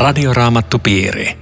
Radioraamattupiiri. 0.00 1.38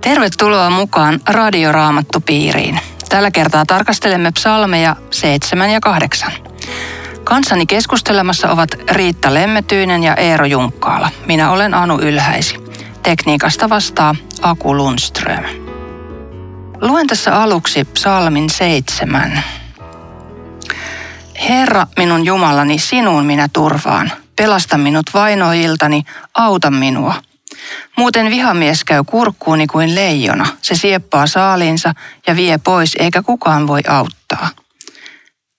Tervetuloa 0.00 0.70
mukaan 0.70 1.20
Radioraamattupiiriin. 1.28 2.80
Tällä 3.08 3.30
kertaa 3.30 3.66
tarkastelemme 3.66 4.32
psalmeja 4.32 4.96
7 5.10 5.70
ja 5.70 5.80
8. 5.80 6.32
Kanssani 7.24 7.66
keskustelemassa 7.66 8.50
ovat 8.50 8.70
Riitta 8.90 9.34
Lemmetyinen 9.34 10.02
ja 10.02 10.14
Eero 10.16 10.46
Junkkaala. 10.46 11.10
Minä 11.26 11.50
olen 11.50 11.74
Anu 11.74 11.98
Ylhäisi. 11.98 12.56
Tekniikasta 13.02 13.68
vastaa 13.68 14.14
Aku 14.42 14.76
Lundström. 14.76 15.44
Luen 16.80 17.06
tässä 17.06 17.42
aluksi 17.42 17.84
psalmin 17.84 18.50
7. 18.50 19.44
Herra, 21.48 21.86
minun 21.98 22.24
Jumalani, 22.24 22.78
sinuun 22.78 23.26
minä 23.26 23.48
turvaan. 23.52 24.21
Pelasta 24.36 24.78
minut 24.78 25.06
vainoiltani, 25.14 26.02
auta 26.34 26.70
minua. 26.70 27.14
Muuten 27.96 28.30
vihamies 28.30 28.84
käy 28.84 29.04
kurkkuuni 29.06 29.66
kuin 29.66 29.94
leijona. 29.94 30.46
Se 30.62 30.74
sieppaa 30.74 31.26
saaliinsa 31.26 31.94
ja 32.26 32.36
vie 32.36 32.58
pois, 32.58 32.96
eikä 32.98 33.22
kukaan 33.22 33.66
voi 33.66 33.80
auttaa. 33.88 34.48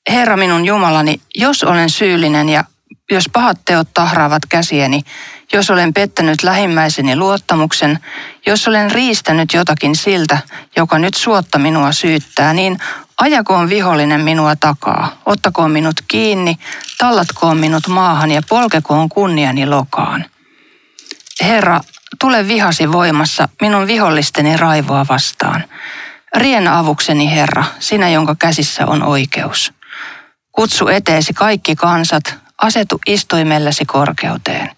Herra 0.09 0.38
minun 0.38 0.66
Jumalani, 0.66 1.22
jos 1.36 1.64
olen 1.64 1.90
syyllinen 1.90 2.50
ja 2.50 2.64
jos 3.12 3.30
pahat 3.34 3.58
teot 3.66 3.88
tahraavat 3.94 4.45
käsieni, 4.50 5.02
jos 5.53 5.70
olen 5.70 5.94
pettänyt 5.94 6.44
lähimmäiseni 6.44 7.16
luottamuksen, 7.16 8.00
jos 8.45 8.67
olen 8.67 8.92
riistänyt 8.92 9.53
jotakin 9.53 9.95
siltä, 9.95 10.38
joka 10.76 11.00
nyt 11.00 11.14
suotta 11.14 11.59
minua 11.59 11.92
syyttää, 11.92 12.53
niin 12.53 12.78
Ajakoon 13.17 13.70
vihollinen 13.70 14.22
minua 14.22 14.56
takaa, 14.56 15.17
ottakoon 15.25 15.72
minut 15.72 15.95
kiinni, 16.08 16.58
tallatkoon 16.97 17.58
minut 17.58 17.88
maahan 17.88 18.31
ja 18.31 18.42
polkekoon 18.50 19.09
kunniani 19.09 19.66
lokaan. 19.66 20.25
Herra, 21.42 21.81
tule 22.20 22.47
vihasi 22.47 22.92
voimassa 22.92 23.50
minun 23.61 23.88
vihollisteni 23.88 24.58
raivoa 24.58 25.05
vastaan. 25.09 25.64
Riena 26.36 26.80
avukseni, 26.80 27.31
Herra, 27.36 27.64
sinä, 27.80 28.09
jonka 28.09 28.36
käsissä 28.39 28.86
on 28.86 29.03
oikeus. 29.03 29.73
Kutsu 30.52 30.88
eteesi 30.88 31.33
kaikki 31.33 31.75
kansat, 31.75 32.36
asetu 32.58 33.00
istuimellesi 33.08 33.86
korkeuteen. 33.86 34.70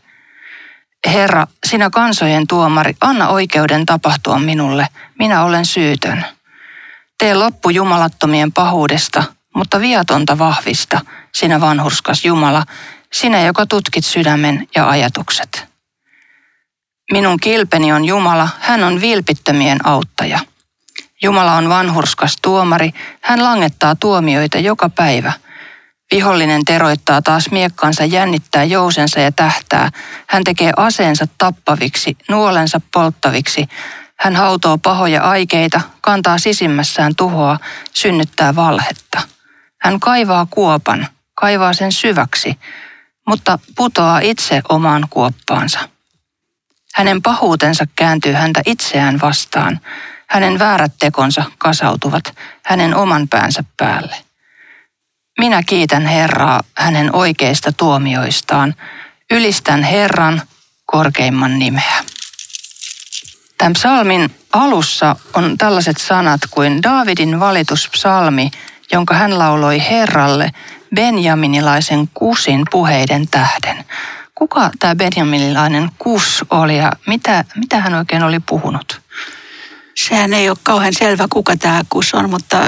Herra, 1.07 1.47
sinä 1.65 1.89
kansojen 1.89 2.47
tuomari, 2.47 2.95
anna 3.01 3.27
oikeuden 3.27 3.85
tapahtua 3.85 4.39
minulle, 4.39 4.87
minä 5.19 5.43
olen 5.43 5.65
syytön. 5.65 6.25
Tee 7.17 7.35
loppu 7.35 7.69
jumalattomien 7.69 8.51
pahuudesta, 8.51 9.23
mutta 9.55 9.79
viatonta 9.79 10.37
vahvista, 10.37 11.01
sinä 11.33 11.61
vanhurskas 11.61 12.25
Jumala, 12.25 12.63
sinä, 13.13 13.41
joka 13.41 13.65
tutkit 13.65 14.05
sydämen 14.05 14.67
ja 14.75 14.89
ajatukset. 14.89 15.65
Minun 17.11 17.39
kilpeni 17.39 17.93
on 17.93 18.05
Jumala, 18.05 18.49
hän 18.59 18.83
on 18.83 19.01
vilpittömien 19.01 19.87
auttaja. 19.87 20.39
Jumala 21.21 21.53
on 21.53 21.69
vanhurskas 21.69 22.35
tuomari, 22.41 22.91
hän 23.21 23.43
langettaa 23.43 23.95
tuomioita 23.95 24.59
joka 24.59 24.89
päivä. 24.89 25.33
Vihollinen 26.11 26.65
teroittaa 26.65 27.21
taas 27.21 27.51
miekkansa, 27.51 28.05
jännittää 28.05 28.63
jousensa 28.63 29.19
ja 29.19 29.31
tähtää. 29.31 29.89
Hän 30.27 30.43
tekee 30.43 30.71
aseensa 30.77 31.27
tappaviksi, 31.37 32.17
nuolensa 32.29 32.81
polttaviksi. 32.93 33.67
Hän 34.19 34.35
hautoo 34.35 34.77
pahoja 34.77 35.21
aikeita, 35.21 35.81
kantaa 36.01 36.37
sisimmässään 36.37 37.15
tuhoa, 37.15 37.59
synnyttää 37.93 38.55
valhetta. 38.55 39.21
Hän 39.81 39.99
kaivaa 39.99 40.47
kuopan, 40.49 41.07
kaivaa 41.33 41.73
sen 41.73 41.91
syväksi, 41.91 42.59
mutta 43.27 43.59
putoaa 43.75 44.19
itse 44.19 44.61
omaan 44.69 45.07
kuoppaansa. 45.09 45.89
Hänen 46.95 47.21
pahuutensa 47.21 47.85
kääntyy 47.95 48.33
häntä 48.33 48.61
itseään 48.65 49.21
vastaan. 49.21 49.79
Hänen 50.27 50.59
väärät 50.59 50.93
tekonsa 50.99 51.43
kasautuvat 51.57 52.35
hänen 52.65 52.95
oman 52.95 53.27
päänsä 53.27 53.63
päälle. 53.77 54.15
Minä 55.39 55.63
kiitän 55.63 56.05
Herraa 56.05 56.61
hänen 56.77 57.15
oikeista 57.15 57.71
tuomioistaan. 57.71 58.75
Ylistän 59.31 59.83
Herran 59.83 60.41
korkeimman 60.85 61.59
nimeä. 61.59 62.03
Tämän 63.57 63.73
psalmin 63.73 64.35
alussa 64.53 65.15
on 65.33 65.57
tällaiset 65.57 65.97
sanat 65.97 66.41
kuin 66.51 66.83
Daavidin 66.83 67.39
valituspsalmi, 67.39 68.51
jonka 68.91 69.13
hän 69.13 69.39
lauloi 69.39 69.81
Herralle 69.89 70.51
benjaminilaisen 70.95 72.09
kusin 72.13 72.65
puheiden 72.71 73.27
tähden. 73.27 73.85
Kuka 74.35 74.71
tämä 74.79 74.95
benjaminilainen 74.95 75.89
kus 75.99 76.45
oli 76.49 76.77
ja 76.77 76.91
mitä, 77.07 77.45
mitä 77.55 77.79
hän 77.79 77.93
oikein 77.93 78.23
oli 78.23 78.39
puhunut? 78.39 79.01
Sehän 79.95 80.33
ei 80.33 80.49
ole 80.49 80.57
kauhean 80.63 80.93
selvä, 80.93 81.27
kuka 81.29 81.57
tämä 81.57 81.81
kus 81.89 82.13
on, 82.13 82.29
mutta 82.29 82.67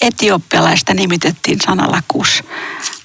etioppialaista 0.00 0.94
nimitettiin 0.94 1.58
sanalla 1.66 2.02
kus. 2.08 2.44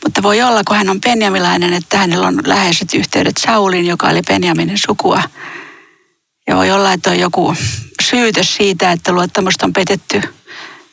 Mutta 0.04 0.24
voi 0.24 0.42
olla, 0.42 0.64
kun 0.64 0.78
hän 0.78 0.90
on 0.90 1.02
benjamilainen, 1.02 1.74
että 1.74 1.98
hänellä 1.98 2.28
on 2.28 2.40
läheiset 2.46 2.94
yhteydet 2.94 3.38
Saulin, 3.38 3.86
joka 3.86 4.08
oli 4.08 4.22
Benjaminin 4.22 4.78
sukua. 4.78 5.24
Olla, 6.54 6.94
että 6.94 7.10
on 7.10 7.20
joku 7.20 7.56
syytös 8.02 8.56
siitä, 8.56 8.92
että 8.92 9.12
luottamusta 9.12 9.66
on 9.66 9.74
petetty 9.74 10.22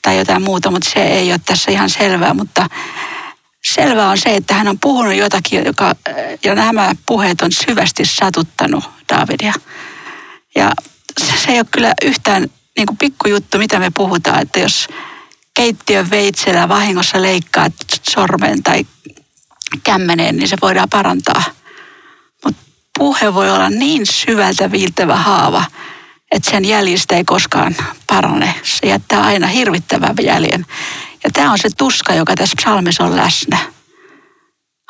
tai 0.02 0.18
jotain 0.18 0.42
muuta, 0.42 0.70
mutta 0.70 0.90
se 0.90 1.02
ei 1.02 1.32
ole 1.32 1.40
tässä 1.44 1.70
ihan 1.70 1.90
selvää. 1.90 2.34
Mutta 2.34 2.68
selvää 3.64 4.10
on 4.10 4.18
se, 4.18 4.36
että 4.36 4.54
hän 4.54 4.68
on 4.68 4.78
puhunut 4.78 5.14
jotakin, 5.14 5.64
joka, 5.64 5.94
ja 6.44 6.54
nämä 6.54 6.94
puheet 7.06 7.42
on 7.42 7.52
syvästi 7.52 8.04
satuttanut 8.04 8.84
Davidia. 9.12 9.52
Ja 10.54 10.72
se 11.20 11.52
ei 11.52 11.58
ole 11.58 11.66
kyllä 11.70 11.94
yhtään 12.02 12.50
niin 12.76 12.86
kuin 12.86 12.96
pikkujuttu, 12.96 13.58
mitä 13.58 13.78
me 13.78 13.90
puhutaan, 13.96 14.42
että 14.42 14.60
jos 14.60 14.88
keittiön 15.54 16.10
veitsellä 16.10 16.68
vahingossa 16.68 17.22
leikkaat 17.22 17.72
sormen 18.10 18.62
tai 18.62 18.86
kämmeneen, 19.84 20.36
niin 20.36 20.48
se 20.48 20.56
voidaan 20.62 20.90
parantaa– 20.90 21.44
puhe 22.98 23.34
voi 23.34 23.50
olla 23.50 23.70
niin 23.70 24.06
syvältä 24.06 24.70
viiltävä 24.70 25.16
haava, 25.16 25.64
että 26.32 26.50
sen 26.50 26.64
jäljistä 26.64 27.16
ei 27.16 27.24
koskaan 27.24 27.76
parane. 28.06 28.54
Se 28.62 28.86
jättää 28.86 29.22
aina 29.22 29.46
hirvittävän 29.46 30.14
jäljen. 30.22 30.66
Ja 31.24 31.30
tämä 31.32 31.52
on 31.52 31.58
se 31.58 31.68
tuska, 31.76 32.14
joka 32.14 32.34
tässä 32.34 32.56
psalmissa 32.56 33.04
on 33.04 33.16
läsnä. 33.16 33.58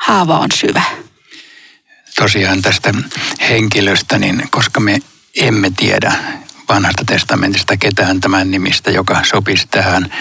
Haava 0.01 0.39
on 0.39 0.49
syvä. 0.53 0.83
Tosiaan 2.15 2.61
tästä 2.61 2.93
henkilöstä, 3.49 4.19
niin 4.19 4.47
koska 4.49 4.79
me 4.79 4.99
emme 5.35 5.71
tiedä 5.77 6.13
vanhasta 6.69 7.03
testamentista 7.05 7.77
ketään 7.77 8.19
tämän 8.19 8.51
nimistä, 8.51 8.91
joka 8.91 9.23
sopisi 9.23 9.67
tähän, 9.71 10.13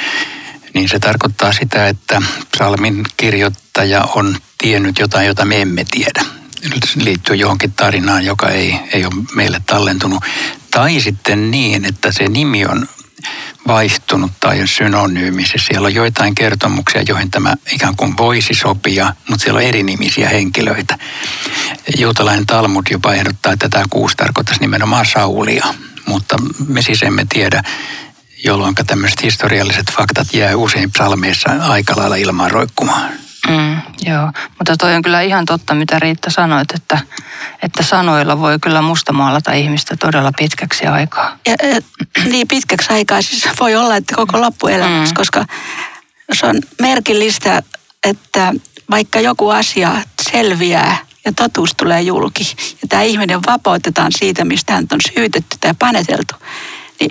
niin 0.74 0.88
se 0.88 0.98
tarkoittaa 0.98 1.52
sitä, 1.52 1.88
että 1.88 2.22
psalmin 2.56 3.04
kirjoittaja 3.16 4.04
on 4.14 4.36
tiennyt 4.58 4.98
jotain, 4.98 5.26
jota 5.26 5.44
me 5.44 5.62
emme 5.62 5.84
tiedä 5.90 6.41
liittyy 6.96 7.36
johonkin 7.36 7.72
tarinaan, 7.72 8.24
joka 8.24 8.48
ei, 8.48 8.80
ei 8.92 9.04
ole 9.04 9.14
meille 9.34 9.60
tallentunut. 9.66 10.24
Tai 10.70 11.00
sitten 11.00 11.50
niin, 11.50 11.84
että 11.84 12.12
se 12.12 12.28
nimi 12.28 12.66
on 12.66 12.88
vaihtunut 13.66 14.32
tai 14.40 14.60
on 14.60 14.68
synonyymi. 14.68 15.44
Siellä 15.66 15.86
on 15.86 15.94
joitain 15.94 16.34
kertomuksia, 16.34 17.02
joihin 17.02 17.30
tämä 17.30 17.54
ikään 17.72 17.96
kuin 17.96 18.16
voisi 18.16 18.54
sopia, 18.54 19.14
mutta 19.28 19.44
siellä 19.44 19.58
on 19.58 19.64
eri 19.64 19.82
nimisiä 19.82 20.28
henkilöitä. 20.28 20.98
Juutalainen 21.98 22.46
Talmud 22.46 22.86
jopa 22.90 23.14
ehdottaa, 23.14 23.52
että 23.52 23.68
tämä 23.68 23.84
kuusi 23.90 24.16
tarkoittaisi 24.16 24.60
nimenomaan 24.60 25.06
Saulia, 25.06 25.74
mutta 26.06 26.36
me 26.68 26.82
siis 26.82 27.02
emme 27.02 27.26
tiedä, 27.28 27.62
jolloin 28.44 28.74
tämmöiset 28.86 29.22
historialliset 29.22 29.90
faktat 29.92 30.34
jää 30.34 30.56
usein 30.56 30.92
psalmeissa 30.92 31.50
aika 31.60 31.96
lailla 31.96 32.16
ilmaan 32.16 32.50
roikkumaan. 32.50 33.21
Mm, 33.48 33.76
joo, 34.00 34.30
mutta 34.58 34.76
toi 34.76 34.94
on 34.94 35.02
kyllä 35.02 35.20
ihan 35.20 35.44
totta, 35.44 35.74
mitä 35.74 35.98
Riitta 35.98 36.30
sanoit, 36.30 36.70
että, 36.74 37.00
että 37.62 37.82
sanoilla 37.82 38.38
voi 38.38 38.58
kyllä 38.58 38.82
mustamaalata 38.82 39.52
ihmistä 39.52 39.96
todella 39.96 40.32
pitkäksi 40.38 40.86
aikaa. 40.86 41.38
Ja, 41.46 41.56
niin 42.30 42.48
pitkäksi 42.48 42.92
aikaa 42.92 43.22
siis 43.22 43.48
voi 43.60 43.76
olla, 43.76 43.96
että 43.96 44.16
koko 44.16 44.40
loppuelämäksi, 44.40 45.12
mm. 45.12 45.16
koska 45.16 45.44
se 46.32 46.46
on 46.46 46.60
merkillistä, 46.80 47.62
että 48.04 48.52
vaikka 48.90 49.20
joku 49.20 49.50
asia 49.50 50.02
selviää 50.32 50.96
ja 51.24 51.32
totuus 51.32 51.74
tulee 51.76 52.00
julki 52.00 52.56
ja 52.82 52.88
tämä 52.88 53.02
ihminen 53.02 53.40
vapautetaan 53.46 54.10
siitä, 54.18 54.44
mistä 54.44 54.72
hän 54.72 54.86
on 54.92 54.98
syytetty 55.14 55.56
tai 55.60 55.74
paneteltu, 55.78 56.34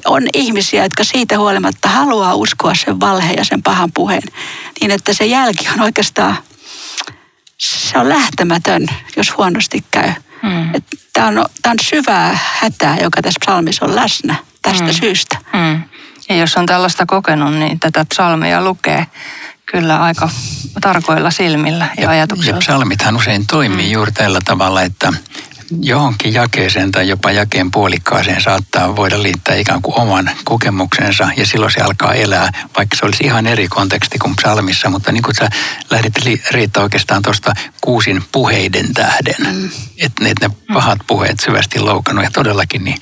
on 0.05 0.23
ihmisiä, 0.33 0.83
jotka 0.83 1.03
siitä 1.03 1.38
huolimatta 1.38 1.89
haluaa 1.89 2.35
uskoa 2.35 2.75
sen 2.75 2.99
valheen 2.99 3.38
ja 3.38 3.45
sen 3.45 3.63
pahan 3.63 3.91
puheen. 3.91 4.23
Niin 4.81 4.91
että 4.91 5.13
se 5.13 5.25
jälki 5.25 5.69
on 5.73 5.81
oikeastaan, 5.81 6.38
se 7.57 7.97
on 7.97 8.09
lähtemätön, 8.09 8.88
jos 9.17 9.38
huonosti 9.38 9.83
käy. 9.91 10.11
Mm. 10.43 10.71
Tämä 11.13 11.27
on, 11.27 11.38
on 11.38 11.75
syvää 11.81 12.39
hätää, 12.59 12.97
joka 13.01 13.21
tässä 13.21 13.39
psalmissa 13.39 13.85
on 13.85 13.95
läsnä 13.95 14.35
tästä 14.61 14.83
mm. 14.83 14.93
syystä. 14.93 15.38
Mm. 15.53 15.83
Ja 16.29 16.35
jos 16.35 16.57
on 16.57 16.65
tällaista 16.65 17.05
kokenut, 17.05 17.53
niin 17.53 17.79
tätä 17.79 18.05
psalmia 18.05 18.63
lukee 18.63 19.07
kyllä 19.65 20.01
aika 20.01 20.29
tarkoilla 20.81 21.31
silmillä 21.31 21.88
ja, 21.97 22.03
ja 22.03 22.09
ajatuksilla. 22.09 22.57
Ja 22.57 22.59
psalmithan 22.59 23.15
usein 23.15 23.47
toimii 23.47 23.85
mm. 23.85 23.91
juuri 23.91 24.11
tällä 24.11 24.39
tavalla, 24.45 24.81
että 24.81 25.13
johonkin 25.79 26.33
jakeeseen 26.33 26.91
tai 26.91 27.07
jopa 27.07 27.31
jakeen 27.31 27.71
puolikkaaseen 27.71 28.41
saattaa 28.41 28.95
voida 28.95 29.23
liittää 29.23 29.56
ikään 29.56 29.81
kuin 29.81 30.00
oman 30.00 30.31
kokemuksensa 30.44 31.29
ja 31.38 31.45
silloin 31.45 31.71
se 31.71 31.81
alkaa 31.81 32.13
elää, 32.13 32.51
vaikka 32.77 32.97
se 32.97 33.06
olisi 33.06 33.23
ihan 33.23 33.47
eri 33.47 33.68
konteksti 33.68 34.18
kuin 34.18 34.35
psalmissa, 34.35 34.89
mutta 34.89 35.12
niin 35.12 35.23
kuin 35.23 35.35
sä 35.35 35.50
lähdit 35.89 36.13
Riitta 36.51 36.81
oikeastaan 36.81 37.21
tuosta 37.21 37.53
kuusin 37.81 38.23
puheiden 38.31 38.94
tähden, 38.94 39.56
mm. 39.56 39.69
että 39.97 40.23
ne, 40.23 40.33
ne 40.41 40.50
pahat 40.73 41.00
puheet 41.07 41.39
syvästi 41.39 41.79
loukannut 41.79 42.24
ja 42.24 42.31
todellakin 42.31 42.83
niin 42.83 42.97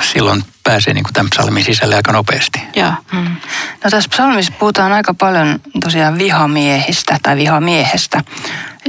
silloin 0.00 0.44
pääsee 0.64 0.94
niin 0.94 1.04
kuin 1.04 1.14
tämän 1.14 1.30
psalmin 1.30 1.64
sisälle 1.64 1.96
aika 1.96 2.12
nopeasti. 2.12 2.62
Joo. 2.76 2.92
Mm. 3.12 3.36
No 3.84 3.90
tässä 3.90 4.10
psalmissa 4.10 4.52
puhutaan 4.58 4.92
aika 4.92 5.14
paljon 5.14 5.60
tosiaan 5.84 6.18
vihamiehistä 6.18 7.18
tai 7.22 7.36
vihamiehestä. 7.36 8.24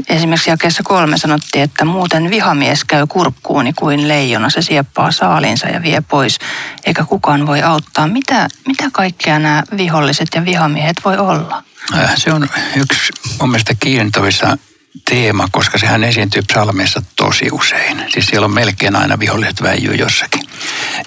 Esimerkiksi 0.09 0.49
jakeessa 0.49 0.83
kolme 0.83 1.17
sanottiin, 1.17 1.63
että 1.63 1.85
muuten 1.85 2.29
vihamies 2.29 2.83
käy 2.83 3.07
kurkkuuni 3.07 3.73
kuin 3.73 4.07
leijona. 4.07 4.49
Se 4.49 4.61
sieppaa 4.61 5.11
saalinsa 5.11 5.67
ja 5.67 5.81
vie 5.81 6.01
pois, 6.01 6.39
eikä 6.85 7.03
kukaan 7.03 7.47
voi 7.47 7.61
auttaa. 7.61 8.07
Mitä, 8.07 8.47
mitä 8.67 8.89
kaikkea 8.93 9.39
nämä 9.39 9.63
viholliset 9.77 10.27
ja 10.35 10.45
vihamiehet 10.45 10.97
voi 11.05 11.17
olla? 11.17 11.63
Äh, 11.97 12.11
se 12.15 12.33
on 12.33 12.49
yksi 12.75 13.13
mun 13.39 13.49
mielestä 13.49 13.73
kiintoisa 13.79 14.57
teema, 15.09 15.47
koska 15.51 15.77
sehän 15.77 16.03
esiintyy 16.03 16.41
psalmeissa 16.41 17.01
tosi 17.15 17.49
usein. 17.51 18.05
Siis 18.09 18.25
siellä 18.25 18.45
on 18.45 18.53
melkein 18.53 18.95
aina 18.95 19.19
viholliset 19.19 19.61
väijyy 19.61 19.95
jossakin. 19.95 20.43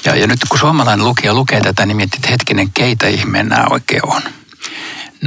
Ja, 0.04 0.16
ja 0.16 0.26
nyt 0.26 0.40
kun 0.48 0.58
suomalainen 0.58 1.06
lukija 1.06 1.34
lukee 1.34 1.60
tätä, 1.60 1.86
niin 1.86 1.96
miettii, 1.96 2.18
että 2.18 2.30
hetkinen, 2.30 2.72
keitä 2.72 3.06
ihmeen 3.08 3.48
nämä 3.48 3.66
oikein 3.70 4.06
on 4.06 4.22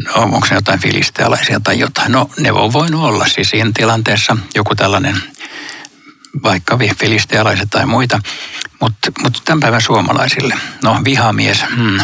no, 0.06 0.22
onko 0.22 0.48
se 0.48 0.56
jotain 0.56 0.80
filistealaisia 0.80 1.60
tai 1.60 1.80
jotain. 1.80 2.12
No 2.12 2.30
ne 2.40 2.52
on 2.52 2.74
voinut 2.74 3.04
olla 3.04 3.26
siis 3.28 3.50
siinä 3.50 3.72
tilanteessa 3.74 4.38
joku 4.56 4.76
tällainen 4.76 5.22
vaikka 6.44 6.80
filistealaiset 7.00 7.70
tai 7.70 7.86
muita, 7.86 8.20
mutta 8.82 9.12
mut 9.24 9.42
tämän 9.46 9.60
päivän 9.60 9.82
suomalaisille, 9.82 10.56
no 10.84 11.02
vihamies, 11.04 11.66
hmm, 11.76 12.00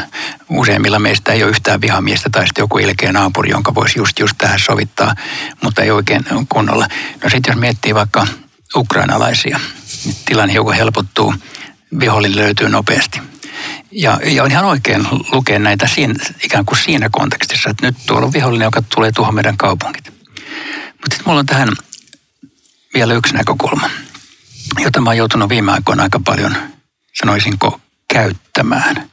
useimmilla 0.50 1.00
meistä 1.00 1.31
ei 1.34 1.44
ole 1.44 1.51
yhtään 1.51 1.81
vihamiestä 1.81 2.30
tai 2.30 2.48
sitten 2.48 2.63
joku 2.63 2.78
ilkeä 2.78 3.12
naapuri, 3.12 3.50
jonka 3.50 3.75
voisi 3.75 4.00
just, 4.00 4.19
just 4.19 4.38
tähän 4.38 4.60
sovittaa, 4.60 5.16
mutta 5.63 5.81
ei 5.81 5.92
oikein 5.92 6.25
kunnolla. 6.50 6.88
No 7.24 7.30
sitten 7.30 7.51
jos 7.51 7.60
miettii 7.60 7.95
vaikka 7.95 8.28
ukrainalaisia, 8.75 9.60
niin 10.06 10.16
tilanne 10.25 10.54
hiukan 10.54 10.78
helpottuu, 10.78 11.34
vihollinen 12.00 12.38
löytyy 12.38 12.69
nopeasti. 12.69 13.32
Ja, 13.95 14.19
ja 14.25 14.44
on 14.44 14.51
ihan 14.51 14.66
oikein 14.66 15.07
lukea 15.31 15.60
näitä 15.60 15.88
siinä, 15.88 16.13
ikään 16.44 16.66
kuin 16.66 16.78
siinä 16.78 17.10
kontekstissa, 17.12 17.69
että 17.69 17.86
nyt 17.86 17.95
tuolla 18.07 18.25
on 18.25 18.34
vihollinen, 18.34 18.66
joka 18.66 18.84
tulee 18.95 19.12
tuohon 19.12 19.36
meidän 19.36 19.57
kaupungit. 19.57 20.13
Mutta 20.88 21.16
sitten 21.16 21.24
mulla 21.25 21.40
on 21.40 21.45
tähän 21.45 21.69
vielä 22.94 23.13
yksi 23.13 23.34
näkökulma, 23.34 23.90
jota 24.80 25.01
mä 25.01 25.10
oon 25.10 25.18
joutunut 25.18 25.50
viime 25.50 25.72
aikoina 25.72 26.04
aika 26.04 26.19
paljon, 26.25 26.56
sanoisinko, 27.19 27.80
käyttämään. 28.13 29.10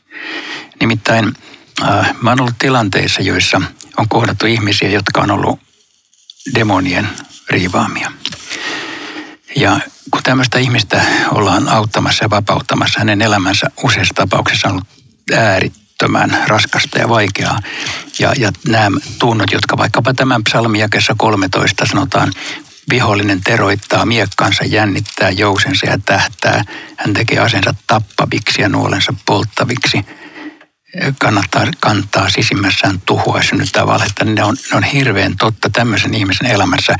Nimittäin 0.81 1.35
äh, 1.83 2.15
mä 2.23 2.31
oon 2.31 2.41
ollut 2.41 2.59
tilanteissa, 2.59 3.23
joissa 3.23 3.61
on 3.97 4.09
kohdattu 4.09 4.47
ihmisiä, 4.47 4.89
jotka 4.89 5.21
on 5.21 5.31
ollut 5.31 5.61
demonien 6.55 7.09
riivaamia. 7.51 8.13
Ja 9.57 9.81
kun 10.11 10.23
tämmöistä 10.23 10.59
ihmistä 10.59 11.03
ollaan 11.31 11.69
auttamassa 11.69 12.25
ja 12.25 12.31
vapauttamassa, 12.31 12.99
hänen 12.99 13.23
elämänsä 13.23 13.67
useissa 13.83 14.15
tapauksissa 14.15 14.69
on 14.69 14.73
ollut 14.73 14.89
äärittömän 15.37 16.45
raskasta 16.47 16.99
ja 16.99 17.09
vaikeaa. 17.09 17.61
Ja, 18.19 18.33
ja 18.39 18.53
nämä 18.67 18.99
tunnot, 19.19 19.53
jotka 19.53 19.77
vaikkapa 19.77 20.15
tämän 20.15 20.45
psalmijakessa 20.45 21.15
13 21.19 21.87
sanotaan, 21.87 22.33
vihollinen 22.91 23.41
teroittaa 23.41 24.07
miekkansa, 24.07 24.65
jännittää 24.65 25.31
jousensa 25.31 25.87
ja 25.87 25.99
tähtää. 26.07 26.65
Hän 26.97 27.15
tekee 27.15 27.39
asensa 27.39 27.75
tappaviksi 27.87 28.63
ja 28.63 28.69
nuolensa 28.69 29.15
polttaviksi. 29.27 30.05
Kannattaa 31.19 31.67
kantaa 31.81 32.31
sisimmässään 32.31 33.01
tuhoa 33.07 33.37
ja 33.37 33.43
synnyttää 33.43 33.87
valhetta. 33.87 34.25
Ne 34.25 34.45
on, 34.45 34.57
ne 34.71 34.77
on 34.77 34.83
hirveän 34.83 35.37
totta 35.37 35.71
tämmöisen 35.73 36.15
ihmisen 36.15 36.47
elämässä. 36.47 36.97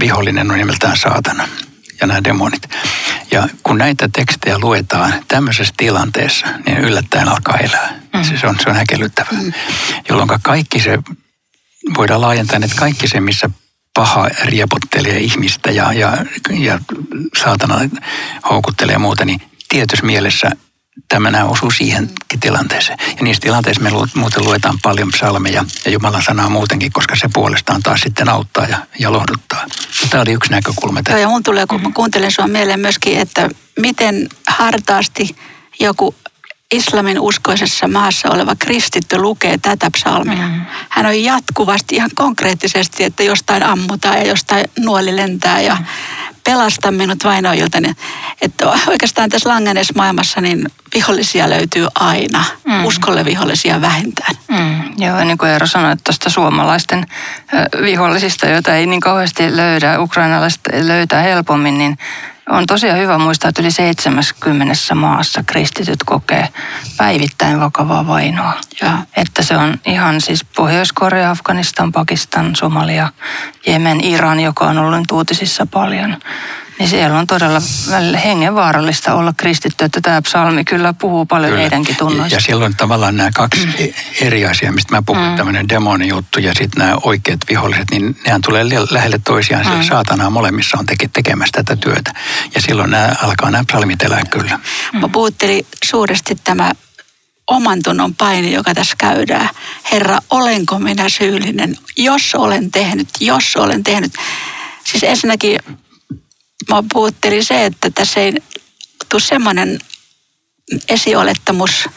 Vihollinen 0.00 0.50
on 0.50 0.58
nimeltään 0.58 0.96
saatana 0.96 1.48
ja 2.00 2.06
nämä 2.06 2.24
demonit. 2.24 2.62
Ja 3.30 3.48
kun 3.62 3.78
näitä 3.78 4.08
tekstejä 4.12 4.58
luetaan 4.58 5.14
tämmöisessä 5.28 5.74
tilanteessa, 5.76 6.46
niin 6.66 6.78
yllättäen 6.78 7.28
alkaa 7.28 7.56
elää. 7.56 8.00
Mm. 8.12 8.38
Se, 8.40 8.46
on, 8.46 8.56
se 8.62 8.70
on 8.70 8.76
häkellyttävää. 8.76 9.32
Mm. 9.42 9.52
Jolloin 10.08 10.28
kaikki 10.42 10.80
se, 10.80 10.98
voidaan 11.96 12.20
laajentaa, 12.20 12.60
että 12.62 12.76
kaikki 12.76 13.08
se, 13.08 13.20
missä 13.20 13.50
paha 13.94 14.28
riepottelee 14.44 15.18
ihmistä 15.18 15.70
ja, 15.70 15.92
ja, 15.92 16.16
ja 16.50 16.78
saatana 17.36 17.80
houkuttelee 18.50 18.98
muuta, 18.98 19.24
niin 19.24 19.42
tietyssä 19.68 20.06
mielessä 20.06 20.50
tämä 21.08 21.44
osuu 21.44 21.70
siihen 21.70 22.10
tilanteeseen. 22.40 22.98
Ja 23.16 23.22
niissä 23.22 23.40
tilanteissa 23.40 23.82
me 23.82 23.90
muuten 24.14 24.44
luetaan 24.44 24.78
paljon 24.82 25.08
psalmeja 25.08 25.64
ja 25.84 25.90
Jumalan 25.90 26.22
sanaa 26.22 26.48
muutenkin, 26.48 26.92
koska 26.92 27.16
se 27.16 27.28
puolestaan 27.34 27.82
taas 27.82 28.00
sitten 28.00 28.28
auttaa 28.28 28.64
ja, 28.64 28.78
ja 28.98 29.12
lohduttaa. 29.12 29.66
Tämä 30.10 30.22
oli 30.22 30.32
yksi 30.32 30.50
näkökulma. 30.50 31.00
Joo, 31.08 31.18
ja 31.18 31.28
mun 31.28 31.42
tulee, 31.42 31.66
kun 31.66 31.82
mä 31.82 31.90
kuuntelen 31.94 32.32
sua 32.32 32.48
mieleen 32.48 32.80
myöskin, 32.80 33.18
että 33.18 33.48
miten 33.78 34.28
hartaasti 34.48 35.36
joku 35.80 36.14
islamin 36.72 37.20
uskoisessa 37.20 37.88
maassa 37.88 38.30
oleva 38.30 38.56
kristitty 38.58 39.18
lukee 39.18 39.58
tätä 39.58 39.90
psalmia. 39.90 40.48
Mm. 40.48 40.60
Hän 40.88 41.06
on 41.06 41.22
jatkuvasti 41.24 41.94
ihan 41.94 42.10
konkreettisesti, 42.14 43.04
että 43.04 43.22
jostain 43.22 43.62
ammutaan 43.62 44.16
ja 44.16 44.26
jostain 44.26 44.64
nuoli 44.78 45.16
lentää 45.16 45.60
ja 45.60 45.74
mm 45.74 45.86
pelasta 46.46 46.90
minut 46.90 47.24
vainoilta. 47.24 47.78
Että 48.42 48.66
oikeastaan 48.86 49.30
tässä 49.30 49.48
langenes 49.48 49.94
maailmassa 49.94 50.40
niin 50.40 50.66
vihollisia 50.94 51.50
löytyy 51.50 51.86
aina. 51.94 52.44
Mm. 52.64 52.84
Uskolle 52.84 53.24
vihollisia 53.24 53.80
vähintään. 53.80 54.34
Mm. 54.48 54.82
Joo, 54.98 55.24
niin 55.24 55.38
kuin 55.38 55.50
Eero 55.50 55.66
sanoi, 55.66 55.96
tuosta 55.96 56.30
suomalaisten 56.30 57.06
vihollisista, 57.82 58.46
joita 58.46 58.74
ei 58.74 58.86
niin 58.86 59.00
kauheasti 59.00 59.56
löydä, 59.56 60.00
ukrainalaiset 60.00 60.60
löytää 60.80 61.22
helpommin, 61.22 61.78
niin 61.78 61.98
on 62.48 62.66
tosiaan 62.66 62.98
hyvä 62.98 63.18
muistaa, 63.18 63.48
että 63.48 63.62
yli 63.62 63.70
70 63.70 64.94
maassa 64.94 65.42
kristityt 65.46 66.04
kokee 66.04 66.48
päivittäin 66.96 67.60
vakavaa 67.60 68.06
vainoa. 68.06 68.52
Ja. 68.82 68.98
Että 69.16 69.42
se 69.42 69.56
on 69.56 69.78
ihan 69.86 70.20
siis 70.20 70.44
Pohjois-Korea, 70.56 71.30
Afganistan, 71.30 71.92
Pakistan, 71.92 72.56
Somalia, 72.56 73.08
Jemen, 73.66 74.04
Iran, 74.04 74.40
joka 74.40 74.64
on 74.64 74.78
ollut 74.78 75.12
uutisissa 75.12 75.66
paljon. 75.66 76.16
Niin 76.78 76.88
siellä 76.88 77.18
on 77.18 77.26
todella 77.26 77.60
hengenvaarallista 78.24 79.14
olla 79.14 79.34
kristitty, 79.36 79.84
että 79.84 80.00
tämä 80.00 80.22
psalmi 80.22 80.64
kyllä 80.64 80.92
puhuu 80.92 81.26
paljon 81.26 81.50
kyllä. 81.50 81.60
heidänkin 81.60 81.96
tunnoista. 81.96 82.34
Ja 82.34 82.40
silloin 82.40 82.76
tavallaan 82.76 83.16
nämä 83.16 83.30
kaksi 83.34 83.66
mm. 83.66 83.72
eri 84.20 84.46
asiaa, 84.46 84.72
mistä 84.72 84.94
mä 84.94 85.02
puhun, 85.06 85.22
mm. 85.22 85.36
tämmöinen 85.36 85.68
demonijuttu 85.68 86.40
ja 86.40 86.54
sitten 86.54 86.78
nämä 86.78 86.96
oikeat 87.02 87.40
viholliset, 87.50 87.90
niin 87.90 88.20
nehän 88.24 88.40
tulee 88.40 88.64
lähelle 88.90 89.20
toisiaan. 89.24 89.76
Mm. 89.76 89.82
Saatanaa 89.82 90.30
molemmissa 90.30 90.78
on 90.78 90.86
teke, 90.86 91.10
tekemässä 91.12 91.52
tätä 91.52 91.76
työtä. 91.76 92.14
Ja 92.54 92.60
silloin 92.60 92.90
nämä, 92.90 93.14
alkaa 93.22 93.50
nämä 93.50 93.64
psalmit 93.64 94.02
elää 94.02 94.22
kyllä. 94.30 94.58
Mm. 94.92 95.00
Mä 95.00 95.08
puhuttelin 95.08 95.66
suuresti 95.84 96.34
tämä 96.44 96.72
oman 97.46 97.78
tunnon 97.84 98.14
paini, 98.14 98.52
joka 98.52 98.74
tässä 98.74 98.94
käydään. 98.98 99.48
Herra, 99.92 100.18
olenko 100.30 100.78
minä 100.78 101.08
syyllinen? 101.08 101.76
Jos 101.96 102.34
olen 102.34 102.70
tehnyt, 102.70 103.08
jos 103.20 103.56
olen 103.56 103.84
tehnyt. 103.84 104.12
Siis 104.84 105.04
ensinnäkin 105.04 105.58
mä 106.70 106.82
puhuttelin 106.92 107.44
se, 107.44 107.64
että 107.64 107.90
tässä 107.90 108.20
ei 108.20 108.32
tule 109.08 109.22
semmoinen 109.22 109.78
esiolettamus, 110.88 111.88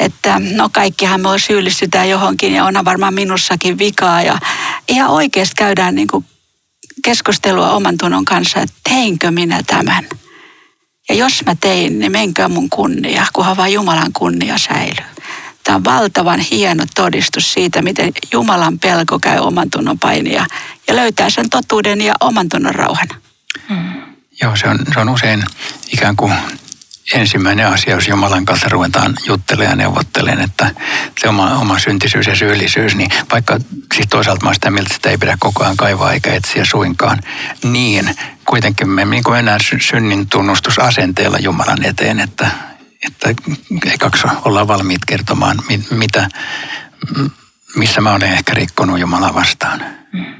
että 0.00 0.40
no 0.54 0.68
kaikkihan 0.72 1.20
me 1.20 1.28
syyllistytään 1.38 2.10
johonkin 2.10 2.54
ja 2.54 2.64
onhan 2.64 2.84
varmaan 2.84 3.14
minussakin 3.14 3.78
vikaa. 3.78 4.22
Ja 4.22 4.38
ihan 4.88 5.10
oikeasti 5.10 5.54
käydään 5.56 5.94
niin 5.94 6.08
kuin 6.08 6.24
keskustelua 7.04 7.70
oman 7.70 7.98
tunnon 7.98 8.24
kanssa, 8.24 8.60
että 8.60 8.76
teinkö 8.84 9.30
minä 9.30 9.62
tämän. 9.66 10.08
Ja 11.08 11.14
jos 11.14 11.44
mä 11.46 11.54
tein, 11.60 11.98
niin 11.98 12.12
menkää 12.12 12.48
mun 12.48 12.70
kunnia, 12.70 13.26
kunhan 13.32 13.56
vaan 13.56 13.72
Jumalan 13.72 14.12
kunnia 14.12 14.58
säilyy. 14.58 15.06
Tämä 15.64 15.76
on 15.76 15.84
valtavan 15.84 16.40
hieno 16.40 16.84
todistus 16.94 17.52
siitä, 17.52 17.82
miten 17.82 18.12
Jumalan 18.32 18.78
pelko 18.78 19.18
käy 19.18 19.38
oman 19.38 19.70
tunnon 19.70 19.98
painia 19.98 20.46
ja 20.88 20.96
löytää 20.96 21.30
sen 21.30 21.50
totuuden 21.50 22.00
ja 22.00 22.14
oman 22.20 22.48
tunnon 22.48 22.74
rauhan. 22.74 23.08
Joo, 24.42 24.56
se 24.56 24.68
on, 24.68 24.78
se 24.94 25.00
on 25.00 25.08
usein 25.08 25.44
ikään 25.92 26.16
kuin 26.16 26.34
ensimmäinen 27.14 27.66
asia, 27.66 27.94
jos 27.94 28.08
Jumalan 28.08 28.44
kanssa 28.44 28.68
ruvetaan 28.68 29.14
juttelemaan 29.26 29.72
ja 29.72 29.76
neuvottelemaan, 29.76 30.44
että 30.44 30.70
se 31.20 31.28
oma, 31.28 31.58
oma 31.58 31.78
syntisyys 31.78 32.26
ja 32.26 32.36
syyllisyys, 32.36 32.94
niin 32.94 33.10
vaikka 33.32 33.58
siis 33.94 34.06
toisaalta 34.10 34.46
mä 34.46 34.54
sitä 34.54 34.70
mieltä, 34.70 34.94
että 34.94 35.10
ei 35.10 35.18
pidä 35.18 35.36
koko 35.40 35.64
ajan 35.64 35.76
kaivaa 35.76 36.12
eikä 36.12 36.34
etsiä 36.34 36.64
suinkaan, 36.64 37.18
niin 37.62 38.16
kuitenkin 38.44 38.88
me 38.88 39.04
niin 39.04 39.24
kuin 39.24 39.36
mennään 39.36 39.60
synnin 39.80 40.28
tunnustusasenteella 40.28 41.38
Jumalan 41.38 41.84
eteen, 41.84 42.20
että, 42.20 42.50
että 43.06 43.42
ekaksi 43.86 44.26
ollaan 44.44 44.68
valmiit 44.68 45.04
kertomaan, 45.06 45.62
mitä, 45.90 46.28
missä 47.76 48.00
mä 48.00 48.14
olen 48.14 48.32
ehkä 48.32 48.54
rikkonut 48.54 49.00
Jumalaa 49.00 49.34
vastaan. 49.34 49.84
Mm. 50.12 50.38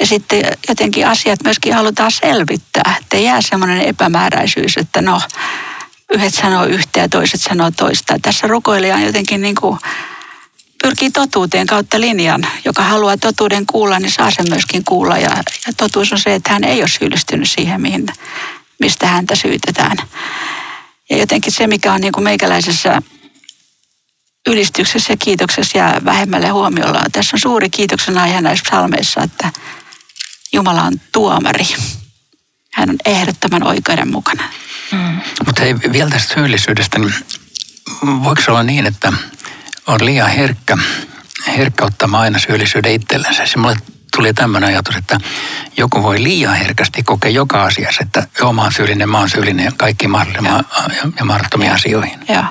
Ja 0.00 0.06
sitten 0.06 0.44
jotenkin 0.68 1.06
asiat 1.06 1.42
myöskin 1.44 1.74
halutaan 1.74 2.10
selvittää, 2.10 2.96
että 3.00 3.16
jää 3.16 3.40
semmoinen 3.42 3.80
epämääräisyys, 3.80 4.76
että 4.76 5.02
no, 5.02 5.20
yhdet 6.12 6.34
sanoo 6.34 6.64
yhtä 6.64 7.00
ja 7.00 7.08
toiset 7.08 7.40
sanoo 7.40 7.70
toista. 7.70 8.18
Tässä 8.22 8.46
rukoilija 8.46 8.94
on 8.94 9.02
jotenkin 9.02 9.42
niin 9.42 9.54
kuin 9.54 9.78
pyrkii 10.82 11.10
totuuteen 11.10 11.66
kautta 11.66 12.00
linjan. 12.00 12.46
Joka 12.64 12.82
haluaa 12.82 13.16
totuuden 13.16 13.66
kuulla, 13.66 13.98
niin 13.98 14.12
saa 14.12 14.30
sen 14.30 14.46
myöskin 14.48 14.84
kuulla. 14.84 15.18
Ja, 15.18 15.30
ja 15.66 15.72
totuus 15.76 16.12
on 16.12 16.18
se, 16.18 16.34
että 16.34 16.52
hän 16.52 16.64
ei 16.64 16.80
ole 16.80 16.88
syyllistynyt 16.88 17.50
siihen, 17.50 17.80
mihin, 17.80 18.06
mistä 18.78 19.06
häntä 19.06 19.34
syytetään. 19.34 19.96
Ja 21.10 21.16
jotenkin 21.16 21.52
se, 21.52 21.66
mikä 21.66 21.92
on 21.92 22.00
niin 22.00 22.12
kuin 22.12 22.24
meikäläisessä 22.24 23.02
ylistyksessä 24.46 25.12
ja 25.12 25.16
kiitoksessa 25.16 25.78
ja 25.78 26.00
vähemmälle 26.04 26.48
huomiolla. 26.48 27.02
Tässä 27.12 27.36
on 27.36 27.40
suuri 27.40 27.70
kiitoksen 27.70 28.18
aihe 28.18 28.40
näissä 28.40 28.64
psalmeissa, 28.70 29.22
että 29.22 29.50
Jumala 30.52 30.82
on 30.82 31.00
tuomari. 31.12 31.66
Hän 32.72 32.90
on 32.90 32.96
ehdottoman 33.04 33.62
oikeudenmukainen. 33.62 34.46
Mm. 34.92 35.20
Mutta 35.46 35.62
hei, 35.62 35.74
vielä 35.92 36.10
tästä 36.10 36.34
syyllisyydestä, 36.34 36.98
niin 36.98 37.14
voiko 38.02 38.42
olla 38.48 38.62
niin, 38.62 38.86
että 38.86 39.12
on 39.86 40.04
liian 40.04 40.30
herkkä, 40.30 40.78
herkkä 41.46 41.84
ottamaan 41.84 42.22
aina 42.22 42.38
syyllisyyden 42.38 42.92
itsellensä? 42.92 43.46
Se 43.46 43.58
mulle 43.58 43.76
tuli 44.16 44.34
tämmöinen 44.34 44.68
ajatus, 44.68 44.96
että 44.96 45.20
joku 45.76 46.02
voi 46.02 46.22
liian 46.22 46.54
herkästi 46.54 47.02
kokea 47.02 47.30
joka 47.30 47.62
asiassa, 47.62 48.02
että 48.02 48.26
joo, 48.40 48.52
mä 48.52 48.62
oon 48.62 48.72
syyllinen, 48.72 49.08
mä 49.08 49.18
oon 49.18 49.30
syyllinen 49.30 49.64
ja 49.64 49.72
kaikki 49.76 50.08
mahdollisia 50.08 50.64
ja, 51.02 51.10
ja 51.18 51.24
mahdottomia 51.24 51.74
asioihin. 51.74 52.20
Ja. 52.28 52.44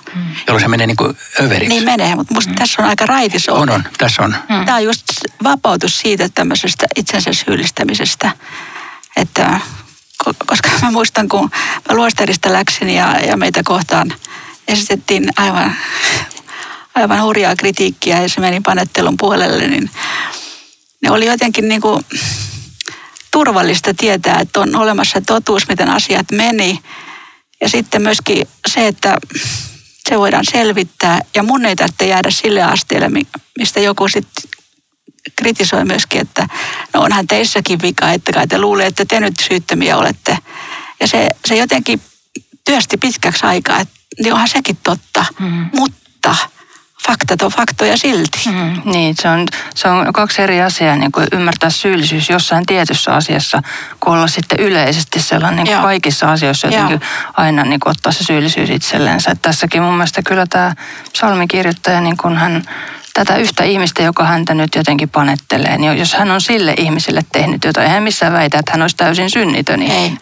Jolloin 0.48 0.62
se 0.62 0.68
menee 0.68 0.88
niin 0.88 0.98
kuin 0.98 1.18
överiksi. 1.42 1.70
Niin 1.70 1.86
menee, 1.86 2.16
mutta 2.16 2.34
musta 2.34 2.50
mm. 2.50 2.56
tässä 2.56 2.82
on 2.82 2.90
aika 2.90 3.06
raitis 3.06 3.50
On, 3.50 3.70
on, 3.70 3.84
tässä 3.98 4.24
on. 4.24 4.36
Mm. 4.50 4.66
Tämä 4.66 4.78
on 4.78 4.84
just 4.84 5.04
vapautus 5.44 6.00
siitä 6.00 6.30
tämmöisestä 6.30 6.86
itsensä 6.96 7.34
syyllistämisestä, 7.34 8.32
että 9.16 9.60
koska 10.46 10.70
mä 10.82 10.92
muistan, 10.92 11.30
kun 11.30 11.52
mä 11.90 11.96
luostarista 11.96 12.54
läksin 12.54 12.90
ja, 12.90 13.20
ja 13.20 13.38
meitä 13.38 13.62
kohtaan 13.64 14.14
esitettiin 14.68 15.30
aivan, 15.38 15.76
aivan 16.96 17.24
hurjaa 17.24 17.56
kritiikkiä 17.56 18.22
ja 18.22 18.30
se 18.30 18.42
meni 18.42 18.62
panettelun 18.62 19.18
puolelle, 19.18 19.68
niin 19.68 19.90
ne 21.06 21.12
oli 21.12 21.26
jotenkin 21.26 21.70
niin 21.70 21.82
kuin 21.82 22.06
turvallista 23.32 23.94
tietää, 23.94 24.40
että 24.40 24.60
on 24.60 24.76
olemassa 24.76 25.22
totuus, 25.22 25.68
miten 25.68 25.90
asiat 25.90 26.32
meni. 26.32 26.80
Ja 27.62 27.70
sitten 27.70 28.02
myöskin 28.02 28.48
se, 28.68 28.88
että 28.88 29.18
se 30.10 30.18
voidaan 30.18 30.46
selvittää 30.52 31.22
ja 31.36 31.44
mun 31.44 31.66
ei 31.66 31.76
tarvitse 31.76 32.08
jäädä 32.08 32.32
sille 32.32 32.64
asteelle, 32.64 33.10
mistä 33.58 33.80
joku 33.80 34.08
sitten 34.08 34.44
kritisoi 35.36 35.86
myöskin, 35.86 36.22
että 36.22 36.48
no 36.94 37.02
onhan 37.02 37.28
teissäkin 37.28 37.82
vika, 37.82 38.12
että 38.12 38.32
kai 38.32 38.48
te 38.48 38.58
luulee, 38.58 38.88
että 38.88 39.06
te 39.06 39.20
nyt 39.20 39.34
syyttömiä 39.48 39.98
olette. 39.98 40.38
Ja 41.00 41.08
se, 41.08 41.28
se 41.48 41.56
jotenkin 41.56 42.02
työsti 42.66 42.98
pitkäksi 42.98 43.46
aikaa, 43.46 43.80
että 43.80 43.96
niin 44.24 44.34
onhan 44.34 44.48
sekin 44.48 44.78
totta, 44.84 45.26
mm. 45.40 45.70
mutta 45.74 46.36
faktat 47.08 47.42
on 47.42 47.52
faktoja 47.52 47.98
silti. 47.98 48.40
Mm, 48.46 48.82
niin, 48.92 49.16
se 49.22 49.30
on, 49.30 49.46
se 49.76 49.88
on 49.88 50.14
kaksi 50.14 50.42
eri 50.42 50.62
asiaa, 50.62 50.96
niin 50.96 51.12
kuin 51.12 51.28
ymmärtää 51.32 51.70
syyllisyys 51.70 52.30
jossain 52.30 52.66
tietyssä 52.66 53.16
asiassa, 53.16 53.62
kun 54.00 54.14
olla 54.14 54.28
sitten 54.28 54.60
yleisesti 54.60 55.22
sellainen 55.22 55.64
niin 55.64 55.82
kaikissa 55.82 56.32
asioissa 56.32 56.68
jotenkin 56.68 57.02
Joo. 57.02 57.32
aina 57.34 57.64
niin 57.64 57.80
kuin 57.80 57.92
ottaa 57.92 58.12
se 58.12 58.24
syyllisyys 58.24 58.70
itsellensä. 58.70 59.32
Et 59.32 59.42
tässäkin 59.42 59.82
mun 59.82 59.94
mielestä 59.94 60.22
kyllä 60.22 60.46
tämä 60.50 60.74
psalmikirjoittaja, 61.14 62.02
niin 62.02 62.18
kun 62.18 62.38
hän 62.38 62.64
tätä 63.14 63.36
yhtä 63.36 63.64
ihmistä, 63.64 64.04
joka 64.04 64.24
häntä 64.24 64.54
nyt 64.54 64.76
jotenkin 64.76 65.10
panettelee, 65.10 65.78
niin 65.78 65.98
jos 65.98 66.14
hän 66.14 66.32
on 66.32 66.42
sille 66.42 66.74
ihmiselle 66.78 67.22
tehnyt 67.32 67.64
jotain, 67.64 67.90
hän 67.90 68.04
missään 68.04 68.34
väitä, 68.34 68.60
että 68.60 68.72
hän 68.72 68.82
olisi 68.82 68.98
täysin 68.98 69.30
synnitön. 69.30 69.80
Niin, 69.80 69.92
Ei. 69.92 70.18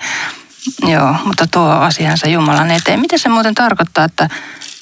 Joo, 0.91 1.15
mutta 1.25 1.47
tuo 1.51 1.69
asiansa 1.69 2.27
Jumalan 2.27 2.71
eteen. 2.71 2.99
Mitä 2.99 3.17
se 3.17 3.29
muuten 3.29 3.55
tarkoittaa, 3.55 4.05
että 4.05 4.29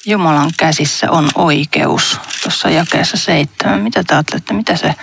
Jumalan 0.06 0.50
käsissä 0.56 1.10
on 1.10 1.30
oikeus 1.34 2.20
tuossa 2.42 2.70
jakeessa 2.70 3.16
seitsemän. 3.16 3.80
Mitä 3.80 4.04
te 4.04 4.14
ajattelette, 4.14 4.54
mitä 4.54 4.76
se, 4.76 4.94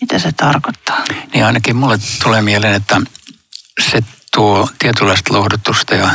mitä 0.00 0.18
se 0.18 0.32
tarkoittaa? 0.32 1.04
Niin 1.34 1.44
ainakin 1.44 1.76
mulle 1.76 1.98
tulee 2.22 2.42
mieleen, 2.42 2.74
että 2.74 3.00
se 3.90 4.02
tuo 4.32 4.68
tietynlaista 4.78 5.34
lohdutusta 5.34 5.94
ja 5.94 6.10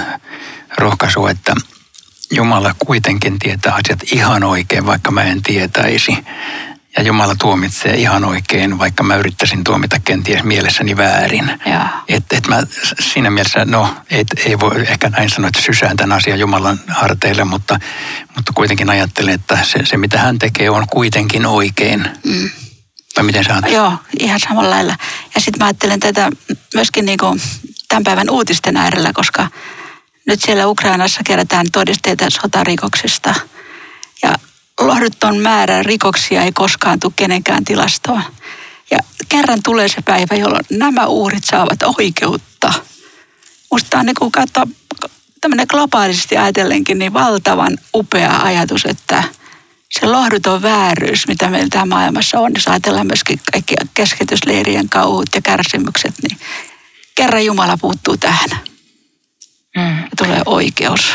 rohkaisua, 0.77 1.31
että 1.31 1.55
Jumala 2.31 2.75
kuitenkin 2.79 3.39
tietää 3.39 3.73
asiat 3.73 3.99
ihan 4.11 4.43
oikein, 4.43 4.85
vaikka 4.85 5.11
mä 5.11 5.23
en 5.23 5.43
tietäisi. 5.43 6.17
Ja 6.97 7.03
Jumala 7.03 7.35
tuomitsee 7.35 7.95
ihan 7.95 8.25
oikein, 8.25 8.79
vaikka 8.79 9.03
mä 9.03 9.15
yrittäisin 9.15 9.63
tuomita 9.63 9.99
kenties 9.99 10.43
mielessäni 10.43 10.97
väärin. 10.97 11.59
Että 12.07 12.37
et 12.37 12.47
mä 12.47 12.63
siinä 12.99 13.29
mielessä, 13.29 13.65
no 13.65 13.95
et, 14.09 14.27
ei 14.45 14.59
voi 14.59 14.81
ehkä 14.87 15.09
näin 15.09 15.29
sanoa, 15.29 15.47
että 15.47 15.61
sysään 15.61 15.97
tämän 15.97 16.17
asian 16.17 16.39
Jumalan 16.39 16.79
harteille, 16.87 17.43
mutta, 17.43 17.79
mutta 18.35 18.53
kuitenkin 18.55 18.89
ajattelen, 18.89 19.33
että 19.33 19.59
se, 19.63 19.85
se 19.85 19.97
mitä 19.97 20.19
hän 20.19 20.39
tekee 20.39 20.69
on 20.69 20.87
kuitenkin 20.87 21.45
oikein. 21.45 22.07
Mm. 22.25 22.49
Vai 23.17 23.23
miten 23.23 23.43
sä 23.43 23.51
ajattelet? 23.51 23.75
Joo, 23.75 23.93
ihan 24.19 24.39
samalla 24.39 24.69
lailla. 24.69 24.95
Ja 25.35 25.41
sitten 25.41 25.59
mä 25.59 25.65
ajattelen 25.65 25.99
tätä 25.99 26.29
myöskin 26.73 27.05
niin 27.05 27.19
kuin 27.19 27.41
tämän 27.87 28.03
päivän 28.03 28.29
uutisten 28.29 28.77
äärellä, 28.77 29.13
koska 29.13 29.47
nyt 30.27 30.41
siellä 30.41 30.67
Ukrainassa 30.67 31.21
kerätään 31.25 31.65
todisteita 31.71 32.25
sotarikoksista. 32.29 33.35
Ja 34.23 34.35
lohduton 34.81 35.37
määrä 35.37 35.83
rikoksia 35.83 36.41
ei 36.41 36.51
koskaan 36.51 36.99
tule 36.99 37.13
kenenkään 37.15 37.65
tilastoon. 37.65 38.21
Ja 38.91 38.97
kerran 39.29 39.59
tulee 39.63 39.87
se 39.87 40.01
päivä, 40.01 40.35
jolloin 40.35 40.65
nämä 40.69 41.05
uhrit 41.05 41.43
saavat 41.43 41.83
oikeutta. 41.83 42.73
Musta 43.71 43.99
on 43.99 44.05
niin 44.05 44.15
kuin 44.19 44.31
katsoa 44.31 44.67
tämmöinen 45.41 45.65
globaalisti 45.69 46.37
ajatellenkin 46.37 46.99
niin 46.99 47.13
valtavan 47.13 47.77
upea 47.95 48.41
ajatus, 48.41 48.85
että 48.85 49.23
se 49.91 50.05
lohduton 50.05 50.61
vääryys, 50.61 51.27
mitä 51.27 51.49
meillä 51.49 51.67
täällä 51.69 51.85
maailmassa 51.85 52.39
on, 52.39 52.51
jos 52.55 52.67
ajatellaan 52.67 53.07
myöskin 53.07 53.39
kaikki 53.51 53.75
keskitysleirien 53.93 54.89
kauhut 54.89 55.29
ja 55.35 55.41
kärsimykset, 55.41 56.13
niin 56.21 56.39
kerran 57.15 57.45
Jumala 57.45 57.77
puuttuu 57.77 58.17
tähän. 58.17 58.49
Mm. 59.77 60.03
Tulee 60.17 60.41
oikeus 60.45 61.13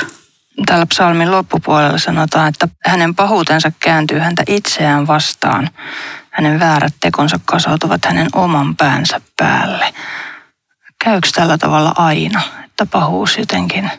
täällä 0.67 0.87
psalmin 0.87 1.31
loppupuolella 1.31 1.99
sanotaan, 1.99 2.49
että 2.49 2.69
hänen 2.87 3.15
pahuutensa 3.15 3.73
kääntyy 3.81 4.19
häntä 4.19 4.43
itseään 4.49 5.07
vastaan. 5.07 5.71
Hänen 6.31 6.61
väärät 6.61 6.95
tekonsa 7.01 7.41
kasautuvat 7.45 8.05
hänen 8.05 8.29
oman 8.33 8.77
päänsä 8.77 9.21
päälle. 9.37 9.95
Käykö 11.05 11.29
tällä 11.35 11.59
tavalla 11.59 11.93
aina, 11.97 12.43
että 12.65 12.87
pahuus 12.87 13.39
jotenkin 13.39 13.91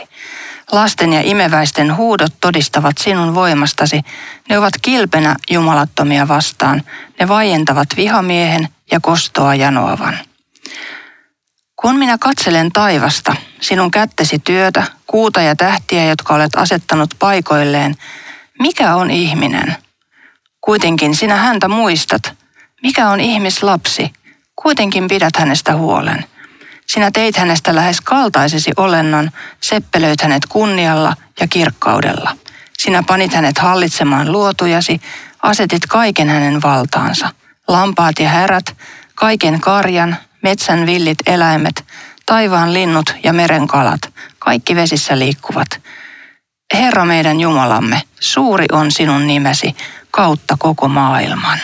Lasten 0.72 1.14
ja 1.14 1.22
imeväisten 1.24 1.96
huudot 1.96 2.34
todistavat 2.42 2.98
sinun 2.98 3.36
voimastasi. 3.36 4.02
Ne 4.50 4.58
ovat 4.58 4.74
kilpenä 4.82 5.36
jumalattomia 5.50 6.28
vastaan. 6.28 6.84
Ne 7.20 7.28
vaientavat 7.28 7.88
vihamiehen 7.98 8.70
ja 8.92 9.00
kostoa 9.00 9.56
janoavan. 9.56 10.18
Kun 11.76 11.96
minä 11.96 12.18
katselen 12.18 12.72
taivasta, 12.72 13.36
sinun 13.62 13.92
kättesi 13.92 14.40
työtä, 14.40 14.84
kuuta 15.08 15.42
ja 15.42 15.56
tähtiä, 15.56 16.06
jotka 16.06 16.34
olet 16.34 16.56
asettanut 16.56 17.16
paikoilleen, 17.20 17.96
mikä 18.60 18.96
on 18.96 19.12
ihminen? 19.12 19.76
Kuitenkin 20.62 21.16
sinä 21.16 21.36
häntä 21.36 21.68
muistat. 21.68 22.34
Mikä 22.82 23.10
on 23.10 23.20
ihmislapsi? 23.20 24.14
Kuitenkin 24.64 25.08
pidät 25.08 25.36
hänestä 25.36 25.76
huolen. 25.76 26.26
Sinä 26.88 27.12
teit 27.12 27.38
hänestä 27.38 27.76
lähes 27.76 28.02
kaltaisesi 28.02 28.72
olennon, 28.78 29.32
seppelöit 29.62 30.22
hänet 30.22 30.46
kunnialla 30.50 31.16
ja 31.40 31.48
kirkkaudella. 31.48 32.38
Sinä 32.78 33.04
panit 33.08 33.34
hänet 33.34 33.58
hallitsemaan 33.58 34.32
luotujasi, 34.32 35.02
asetit 35.42 35.86
kaiken 35.86 36.30
hänen 36.30 36.62
valtaansa. 36.62 37.30
Lampaat 37.68 38.20
ja 38.20 38.30
härät, 38.30 38.78
kaiken 39.16 39.62
karjan, 39.62 40.18
metsän 40.44 40.86
villit 40.86 41.18
eläimet, 41.26 41.86
taivaan 42.26 42.74
linnut 42.74 43.16
ja 43.24 43.34
meren 43.34 43.68
kalat, 43.68 44.02
kaikki 44.40 44.76
vesissä 44.76 45.20
liikkuvat. 45.20 45.82
Herra 46.74 47.06
meidän 47.06 47.40
Jumalamme, 47.40 48.02
suuri 48.20 48.66
on 48.72 48.92
sinun 48.92 49.28
nimesi 49.28 49.76
kautta 50.12 50.56
koko 50.60 50.88
maailman. 50.88 51.60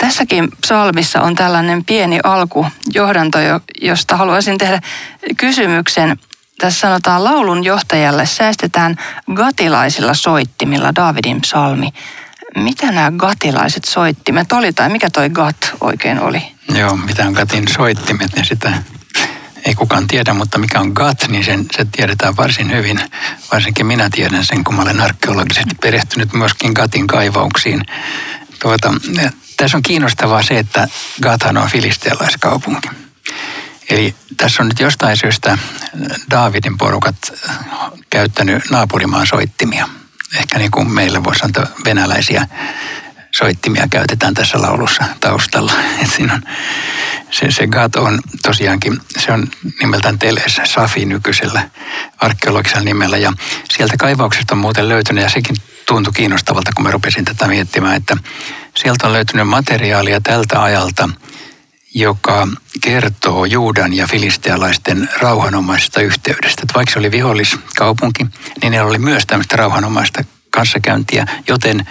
Tässäkin 0.00 0.48
psalmissa 0.60 1.20
on 1.20 1.34
tällainen 1.34 1.84
pieni 1.84 2.20
alku, 2.24 2.66
johdanto, 2.94 3.38
josta 3.82 4.16
haluaisin 4.16 4.58
tehdä 4.58 4.80
kysymyksen. 5.36 6.18
Tässä 6.58 6.80
sanotaan 6.80 7.24
laulun 7.24 7.64
johtajalle 7.64 8.26
säästetään 8.26 8.96
gatilaisilla 9.34 10.14
soittimilla 10.14 10.94
Davidin 10.94 11.40
psalmi. 11.40 11.88
Mitä 12.56 12.92
nämä 12.92 13.12
gatilaiset 13.16 13.84
soittimet 13.84 14.52
oli 14.52 14.72
tai 14.72 14.88
mikä 14.88 15.10
toi 15.10 15.30
gat 15.30 15.72
oikein 15.80 16.20
oli? 16.20 16.42
Joo, 16.74 16.96
mitä 16.96 17.26
on 17.26 17.32
gatin 17.32 17.68
soittimet, 17.68 18.34
niin 18.34 18.44
sitä 18.44 18.72
ei 19.64 19.74
kukaan 19.74 20.06
tiedä, 20.06 20.34
mutta 20.34 20.58
mikä 20.58 20.80
on 20.80 20.92
GAT, 20.94 21.28
niin 21.28 21.44
sen, 21.44 21.66
se 21.76 21.86
tiedetään 21.92 22.36
varsin 22.36 22.70
hyvin. 22.70 23.00
Varsinkin 23.52 23.86
minä 23.86 24.10
tiedän 24.10 24.44
sen, 24.44 24.64
kun 24.64 24.74
mä 24.74 24.82
olen 24.82 25.00
arkeologisesti 25.00 25.74
perehtynyt 25.80 26.32
myöskin 26.32 26.72
GATin 26.72 27.06
kaivauksiin. 27.06 27.84
Tuota, 28.62 28.94
tässä 29.60 29.76
on 29.76 29.82
kiinnostavaa 29.82 30.42
se, 30.42 30.58
että 30.58 30.88
Gathan 31.22 31.56
on 31.56 31.68
filistealaiskaupunki. 31.68 32.88
Eli 33.90 34.14
tässä 34.36 34.62
on 34.62 34.68
nyt 34.68 34.80
jostain 34.80 35.16
syystä 35.16 35.58
Daavidin 36.30 36.78
porukat 36.78 37.16
käyttänyt 38.10 38.70
naapurimaan 38.70 39.26
soittimia. 39.26 39.88
Ehkä 40.38 40.58
niin 40.58 40.70
kuin 40.70 40.92
meillä 40.92 41.24
voisi 41.24 41.38
sanoa 41.38 41.70
venäläisiä 41.84 42.46
soittimia 43.30 43.88
käytetään 43.90 44.34
tässä 44.34 44.62
laulussa 44.62 45.04
taustalla. 45.20 45.72
Siinä 46.16 46.34
on, 46.34 46.42
se, 47.30 47.50
se 47.50 47.66
Gat 47.66 47.96
on 47.96 48.20
tosiaankin, 48.42 49.00
se 49.18 49.32
on 49.32 49.48
nimeltään 49.80 50.18
Teles 50.18 50.60
Safi 50.64 51.04
nykyisellä 51.04 51.70
arkeologisella 52.18 52.84
nimellä. 52.84 53.16
Ja 53.16 53.32
sieltä 53.70 53.96
kaivauksesta 53.98 54.54
on 54.54 54.58
muuten 54.58 54.88
löytynyt, 54.88 55.24
ja 55.24 55.30
sekin 55.30 55.56
tuntui 55.86 56.12
kiinnostavalta, 56.12 56.70
kun 56.76 56.84
mä 56.84 56.90
rupesin 56.90 57.24
tätä 57.24 57.46
miettimään, 57.48 57.96
että 57.96 58.16
sieltä 58.76 59.06
on 59.06 59.12
löytynyt 59.12 59.48
materiaalia 59.48 60.20
tältä 60.20 60.62
ajalta, 60.62 61.08
joka 61.94 62.48
kertoo 62.80 63.44
Juudan 63.44 63.92
ja 63.92 64.06
filistealaisten 64.06 65.08
rauhanomaisesta 65.20 66.00
yhteydestä. 66.00 66.62
Että 66.62 66.74
vaikka 66.74 66.92
se 66.92 66.98
oli 66.98 67.10
viholliskaupunki, 67.10 68.26
niin 68.62 68.70
ne 68.70 68.82
oli 68.82 68.98
myös 68.98 69.26
tämmöistä 69.26 69.56
rauhanomaista 69.56 70.24
kanssakäyntiä, 70.50 71.26
joten 71.48 71.86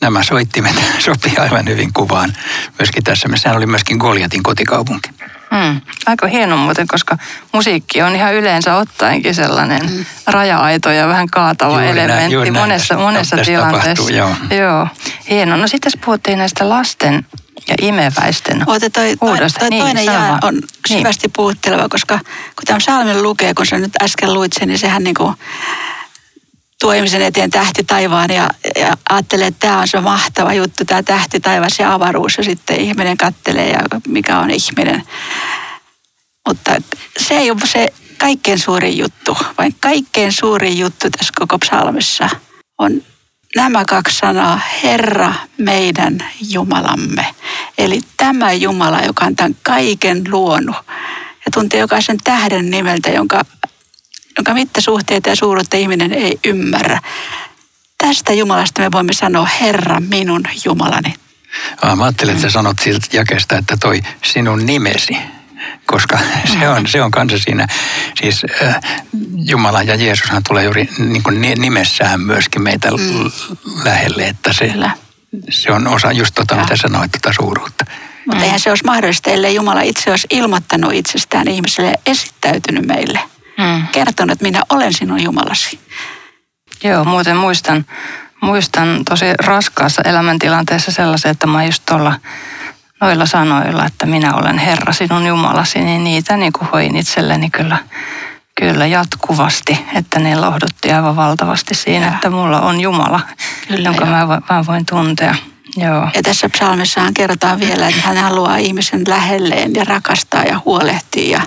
nämä 0.00 0.22
soittimet 0.22 0.76
sopii 0.98 1.36
aivan 1.38 1.68
hyvin 1.68 1.92
kuvaan 1.92 2.36
myöskin 2.78 3.04
tässä. 3.04 3.28
Sehän 3.34 3.56
oli 3.56 3.66
myöskin 3.66 3.96
Goliatin 3.96 4.42
kotikaupunki. 4.42 5.10
Hmm. 5.54 5.80
Aika 6.06 6.26
hieno 6.26 6.56
muuten, 6.56 6.88
koska 6.88 7.18
musiikki 7.52 8.02
on 8.02 8.16
ihan 8.16 8.34
yleensä 8.34 8.76
ottaenkin 8.76 9.34
sellainen 9.34 9.88
hmm. 9.90 10.04
raja-aito 10.26 10.90
ja 10.90 11.08
vähän 11.08 11.26
kaatava 11.30 11.72
juuri 11.72 12.00
elementti 12.00 12.36
näin, 12.36 12.52
monessa, 12.52 12.94
näin. 12.94 13.06
monessa 13.06 13.36
no, 13.36 13.42
tilanteessa. 13.44 13.88
Tapahtuu, 13.88 14.16
joo. 14.16 14.34
joo. 14.50 14.88
Hieno. 15.30 15.56
No 15.56 15.68
sitten 15.68 15.92
puhuttiin 16.04 16.38
näistä 16.38 16.68
lasten 16.68 17.26
ja 17.68 17.74
imeväisten 17.82 18.62
Oota, 18.66 18.90
toi, 18.90 19.16
huudosta. 19.20 19.58
Toi, 19.58 19.68
toi 19.68 19.70
niin, 19.70 19.82
toinen 19.82 20.04
jää 20.04 20.38
on 20.42 20.54
niin. 20.54 20.98
syvästi 20.98 21.26
niin. 21.26 21.32
puhutteleva, 21.36 21.88
koska 21.88 22.18
kun 22.18 22.64
tämän 22.66 22.80
salmin 22.80 23.22
lukee, 23.22 23.54
kun 23.54 23.66
sä 23.66 23.78
nyt 23.78 24.02
äsken 24.02 24.34
luit 24.34 24.52
sen, 24.52 24.68
niin 24.68 24.78
sehän 24.78 25.04
niin 25.04 25.14
kuin 25.14 25.34
tuo 26.80 26.92
ihmisen 26.92 27.22
eteen 27.22 27.50
tähti 27.50 27.84
taivaan 27.84 28.30
ja, 28.30 28.50
ja 28.76 28.96
ajattelee, 29.10 29.46
että 29.46 29.66
tämä 29.66 29.80
on 29.80 29.88
se 29.88 30.00
mahtava 30.00 30.54
juttu, 30.54 30.84
tämä 30.84 31.02
tähti 31.02 31.40
taivas 31.40 31.78
ja 31.78 31.94
avaruus 31.94 32.38
ja 32.38 32.44
sitten 32.44 32.80
ihminen 32.80 33.16
kattelee 33.16 33.70
ja 33.70 33.80
mikä 34.08 34.38
on 34.38 34.50
ihminen. 34.50 35.02
Mutta 36.48 36.76
se 37.18 37.34
ei 37.34 37.50
ole 37.50 37.60
se 37.64 37.88
kaikkein 38.18 38.58
suurin 38.58 38.98
juttu, 38.98 39.36
vaan 39.58 39.72
kaikkein 39.80 40.32
suurin 40.32 40.78
juttu 40.78 41.10
tässä 41.10 41.32
koko 41.38 41.58
psalmissa 41.58 42.28
on 42.78 43.02
nämä 43.56 43.84
kaksi 43.84 44.18
sanaa, 44.18 44.60
Herra 44.82 45.34
meidän 45.58 46.18
Jumalamme. 46.48 47.26
Eli 47.78 48.00
tämä 48.16 48.52
Jumala, 48.52 49.00
joka 49.00 49.24
on 49.24 49.36
tämän 49.36 49.56
kaiken 49.62 50.22
luonut 50.30 50.76
ja 51.46 51.50
tuntee 51.54 51.80
jokaisen 51.80 52.16
tähden 52.24 52.70
nimeltä, 52.70 53.10
jonka 53.10 53.44
jonka 54.40 54.54
mittasuhteita 54.54 55.28
ja 55.28 55.36
suuruutta 55.36 55.76
ihminen 55.76 56.12
ei 56.12 56.38
ymmärrä. 56.46 57.00
Tästä 57.98 58.32
Jumalasta 58.32 58.82
me 58.82 58.92
voimme 58.92 59.12
sanoa, 59.12 59.46
Herra 59.60 60.00
minun 60.00 60.42
Jumalani. 60.64 61.14
Ah, 61.82 61.96
mä 61.96 62.04
ajattelin, 62.04 62.34
että 62.34 62.42
sä 62.42 62.50
sanot 62.50 62.78
siltä 62.78 63.06
jakesta, 63.12 63.58
että 63.58 63.76
toi 63.80 64.00
sinun 64.24 64.66
nimesi, 64.66 65.16
koska 65.86 66.18
se 66.58 66.68
on, 66.68 66.88
se 66.88 67.02
on 67.02 67.10
kanssa 67.10 67.38
siinä, 67.38 67.66
siis 68.20 68.42
äh, 68.62 68.80
Jumala 69.34 69.82
ja 69.82 69.94
Jeesushan 69.94 70.42
tulee 70.48 70.64
juuri 70.64 70.88
niin 70.98 71.22
kuin 71.22 71.40
nimessään 71.40 72.20
myöskin 72.20 72.62
meitä 72.62 72.90
mm. 72.90 73.30
lähelle, 73.84 74.22
että 74.22 74.52
se, 74.52 74.74
se 75.50 75.72
on 75.72 75.86
osa 75.86 76.12
just 76.12 76.34
tota, 76.34 76.56
mitä 76.56 76.76
sanoit, 76.76 77.12
tota 77.12 77.32
suuruutta. 77.32 77.84
Mutta 78.26 78.36
mm. 78.36 78.42
eihän 78.42 78.60
se 78.60 78.70
olisi 78.70 78.84
mahdollista, 78.84 79.30
ellei 79.30 79.54
Jumala 79.54 79.82
itse 79.82 80.10
olisi 80.10 80.26
ilmoittanut 80.30 80.92
itsestään 80.92 81.48
ihmiselle 81.48 81.90
ja 81.90 81.96
esittäytynyt 82.06 82.86
meille 82.86 83.20
mm. 83.60 83.86
kertonut, 83.92 84.32
että 84.32 84.44
minä 84.44 84.62
olen 84.70 84.92
sinun 84.92 85.22
Jumalasi. 85.22 85.80
Joo, 86.84 87.04
muuten 87.04 87.36
muistan, 87.36 87.84
muistan 88.40 89.04
tosi 89.08 89.24
raskaassa 89.44 90.02
elämäntilanteessa 90.02 90.92
sellaisen, 90.92 91.30
että 91.30 91.46
mä 91.46 91.64
just 91.64 91.82
tuolla 91.88 92.20
noilla 93.00 93.26
sanoilla, 93.26 93.86
että 93.86 94.06
minä 94.06 94.34
olen 94.34 94.58
Herra 94.58 94.92
sinun 94.92 95.26
Jumalasi, 95.26 95.80
niin 95.80 96.04
niitä 96.04 96.36
niin 96.36 96.52
kuin 96.52 96.68
hoin 96.72 96.96
itselleni 96.96 97.50
kyllä, 97.50 97.78
kyllä 98.60 98.86
jatkuvasti, 98.86 99.86
että 99.94 100.18
ne 100.18 100.36
lohdutti 100.36 100.92
aivan 100.92 101.16
valtavasti 101.16 101.74
siinä, 101.74 102.06
ja. 102.06 102.12
että 102.12 102.30
mulla 102.30 102.60
on 102.60 102.80
Jumala, 102.80 103.20
kyllä, 103.68 103.88
jonka 103.88 104.06
mä, 104.06 104.26
mä 104.26 104.66
voin 104.66 104.86
tuntea. 104.86 105.34
Joo. 105.76 106.08
Ja 106.14 106.22
tässä 106.22 106.48
psalmissahan 106.48 107.14
kerrotaan 107.14 107.60
vielä, 107.60 107.88
että 107.88 108.00
hän 108.00 108.16
haluaa 108.16 108.56
ihmisen 108.56 109.02
lähelleen 109.08 109.74
ja 109.74 109.84
rakastaa 109.84 110.42
ja 110.42 110.60
huolehtii 110.64 111.30
ja 111.30 111.40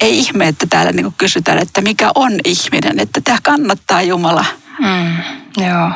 ei 0.00 0.18
ihme, 0.18 0.48
että 0.48 0.66
täällä 0.70 0.92
niin 0.92 1.14
kysytään, 1.18 1.58
että 1.58 1.80
mikä 1.80 2.10
on 2.14 2.32
ihminen, 2.44 3.00
että 3.00 3.20
tämä 3.20 3.38
kannattaa 3.42 4.02
Jumala. 4.02 4.44
Mm, 4.78 5.16
joo. 5.66 5.90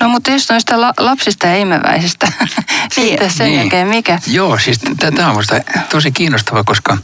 No 0.00 0.08
mutta 0.08 0.30
just 0.30 0.50
noista 0.50 0.80
la- 0.80 0.94
lapsista 0.98 1.46
ja 1.46 1.56
imeväisistä, 1.56 2.32
sitten 2.94 3.30
sen 3.30 3.46
niin. 3.46 3.58
jälkeen 3.58 3.88
mikä? 3.88 4.18
Joo, 4.26 4.58
siis 4.58 4.80
tämä 4.98 5.28
on 5.28 5.34
minusta 5.34 5.60
tosi 5.90 6.12
kiinnostava, 6.12 6.64
koska 6.64 6.98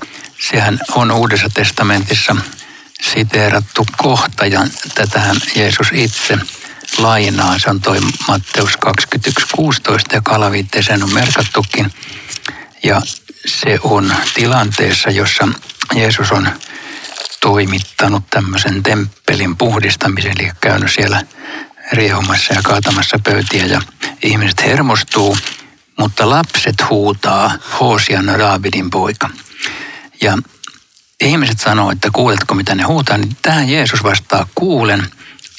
sehän 0.50 0.80
on 0.94 1.10
Uudessa 1.10 1.48
testamentissa 1.54 2.36
siteerattu 3.02 3.86
kohta 3.96 4.46
ja 4.46 4.66
tätähän 4.94 5.36
Jeesus 5.56 5.88
itse 5.92 6.38
lainaa. 6.98 7.58
Se 7.58 7.70
on 7.70 7.80
toi 7.80 8.00
Matteus 8.28 8.70
21.16 8.70 9.98
ja 10.12 10.20
kalaviitteeseen 10.20 11.02
on 11.02 11.12
merkattukin. 11.12 11.92
Ja 12.84 13.02
se 13.46 13.78
on 13.82 14.14
tilanteessa, 14.34 15.10
jossa 15.10 15.48
Jeesus 15.94 16.32
on 16.32 16.48
toimittanut 17.40 18.24
tämmöisen 18.30 18.82
temppelin 18.82 19.56
puhdistamisen, 19.56 20.32
eli 20.38 20.50
käynyt 20.60 20.92
siellä 20.92 21.22
riehumassa 21.92 22.54
ja 22.54 22.60
kaatamassa 22.64 23.18
pöytiä 23.24 23.66
ja 23.66 23.80
ihmiset 24.22 24.62
hermostuu, 24.62 25.38
mutta 25.98 26.30
lapset 26.30 26.90
huutaa 26.90 27.58
Hoosian 27.80 28.32
Raavidin 28.38 28.90
poika. 28.90 29.30
Ja 30.20 30.38
ihmiset 31.20 31.60
sanoo, 31.60 31.90
että 31.90 32.10
kuuletko 32.12 32.54
mitä 32.54 32.74
ne 32.74 32.82
huutaa, 32.82 33.18
niin 33.18 33.36
tähän 33.42 33.68
Jeesus 33.68 34.02
vastaa, 34.02 34.46
kuulen, 34.54 35.10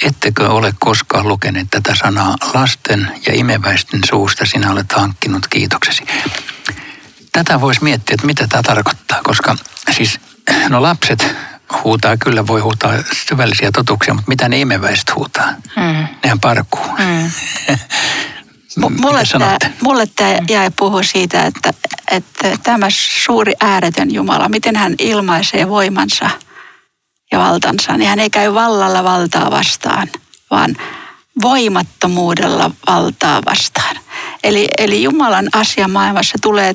ettekö 0.04 0.50
ole 0.50 0.74
koskaan 0.80 1.28
lukeneet 1.28 1.68
tätä 1.72 1.96
sanaa 1.96 2.38
lasten 2.54 3.12
ja 3.28 3.34
imeväisten 3.34 4.02
suusta 4.10 4.46
sinä 4.46 4.72
olet 4.72 4.92
hankkinut 4.92 5.48
kiitoksesi 5.48 6.04
tätä 7.34 7.62
voisi 7.62 7.84
miettiä, 7.84 8.14
että 8.14 8.28
mitä 8.28 8.48
tämä 8.48 8.64
tarkoittaa, 8.64 9.22
koska 9.24 9.56
siis 9.92 10.20
no 10.70 10.82
lapset 10.82 11.36
huutaa, 11.84 12.18
kyllä 12.18 12.48
voi 12.48 12.62
huutaa 12.62 12.94
syvällisiä 13.28 13.72
totuuksia, 13.72 14.14
mutta 14.14 14.30
mitä 14.30 14.50
ne 14.50 14.60
imeväiset 14.60 15.16
huutaa? 15.16 15.50
Mm. 15.50 16.08
Nehän 16.24 16.40
parkuu. 16.40 16.86
Mm. 16.98 17.32
mulle, 19.02 19.24
tämä, 19.32 19.58
mulle 19.82 20.08
tämä 20.16 20.38
jäi 20.50 20.72
puhua 20.80 21.04
siitä, 21.04 21.46
että, 21.46 21.74
että 22.12 22.58
tämä 22.64 22.88
suuri 22.90 23.54
ääretön 23.60 24.14
Jumala, 24.14 24.50
miten 24.50 24.76
hän 24.76 24.96
ilmaisee 25.00 25.70
voimansa 25.70 26.30
ja 27.32 27.40
valtansa, 27.40 27.98
niin 27.98 28.10
hän 28.10 28.20
ei 28.20 28.30
käy 28.30 28.54
vallalla 28.54 29.04
valtaa 29.04 29.52
vastaan, 29.52 30.08
vaan 30.52 30.76
voimattomuudella 31.42 32.72
valtaa 32.88 33.42
vastaan. 33.46 33.96
Eli, 34.44 34.68
eli 34.78 35.04
Jumalan 35.04 35.50
asia 35.54 35.88
maailmassa 35.88 36.38
tulee, 36.42 36.74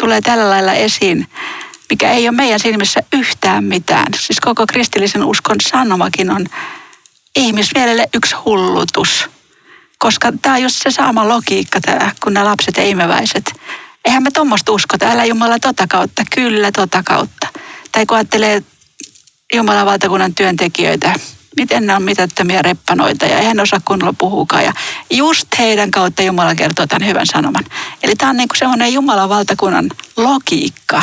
tulee 0.00 0.20
tällä 0.20 0.50
lailla 0.50 0.72
esiin, 0.72 1.26
mikä 1.90 2.10
ei 2.10 2.28
ole 2.28 2.36
meidän 2.36 2.60
silmissä 2.60 3.00
yhtään 3.12 3.64
mitään. 3.64 4.06
Siis 4.18 4.40
koko 4.40 4.66
kristillisen 4.66 5.24
uskon 5.24 5.56
sanomakin 5.70 6.30
on 6.30 6.46
ihmismielelle 7.36 8.08
yksi 8.14 8.34
hullutus. 8.34 9.30
Koska 9.98 10.32
tämä 10.42 10.54
on 10.54 10.62
just 10.62 10.82
se 10.82 10.90
sama 10.90 11.28
logiikka, 11.28 11.80
tää, 11.80 12.12
kun 12.22 12.34
nämä 12.34 12.46
lapset 12.46 12.76
ja 12.76 12.82
imeväiset. 12.82 13.52
Eihän 14.04 14.22
me 14.22 14.30
tuommoista 14.30 14.72
uskota, 14.72 15.10
älä 15.10 15.24
Jumala 15.24 15.58
tota 15.58 15.86
kautta, 15.86 16.22
kyllä 16.34 16.72
tota 16.72 17.02
kautta. 17.02 17.48
Tai 17.92 18.06
kun 18.06 18.16
ajattelee 18.16 18.62
Jumalan 19.54 19.86
valtakunnan 19.86 20.34
työntekijöitä, 20.34 21.14
miten 21.56 21.86
ne 21.86 21.94
on 21.94 22.02
mitättömiä 22.02 22.62
reppanoita 22.62 23.26
ja 23.26 23.38
eihän 23.38 23.60
osaa 23.60 23.80
kunnolla 23.84 24.14
puhukaan. 24.18 24.64
Ja 24.64 24.72
just 25.10 25.48
heidän 25.58 25.90
kautta 25.90 26.22
Jumala 26.22 26.54
kertoo 26.54 26.86
tämän 26.86 27.08
hyvän 27.08 27.26
sanoman. 27.26 27.64
Eli 28.02 28.16
tämä 28.16 28.30
on 28.30 28.36
niin 28.36 28.48
kuin 28.48 28.58
semmoinen 28.58 28.92
Jumalan 28.92 29.28
valtakunnan 29.28 29.90
logiikka, 30.16 31.02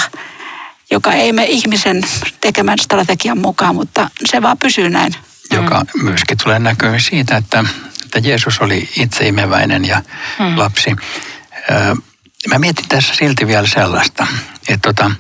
joka 0.92 1.14
ei 1.14 1.34
me 1.34 1.46
ihmisen 1.46 2.04
tekemän 2.42 2.80
strategian 2.80 3.38
mukaan, 3.38 3.76
mutta 3.76 4.10
se 4.26 4.42
vaan 4.42 4.58
pysyy 4.58 4.90
näin. 4.90 5.16
Joka 5.52 5.80
mm. 5.80 6.04
myöskin 6.04 6.38
tulee 6.44 6.60
näkyä 6.60 7.00
siitä, 7.00 7.38
että, 7.38 7.64
että 8.06 8.20
Jeesus 8.20 8.60
oli 8.60 8.90
itse 8.98 9.28
imeväinen 9.28 9.86
ja 9.86 10.02
mm. 10.40 10.58
lapsi. 10.58 10.96
Mä 12.48 12.60
mietin 12.60 12.88
tässä 12.90 13.16
silti 13.16 13.48
vielä 13.48 13.68
sellaista, 13.68 14.28
että 14.68 14.94
tota, 14.94 15.12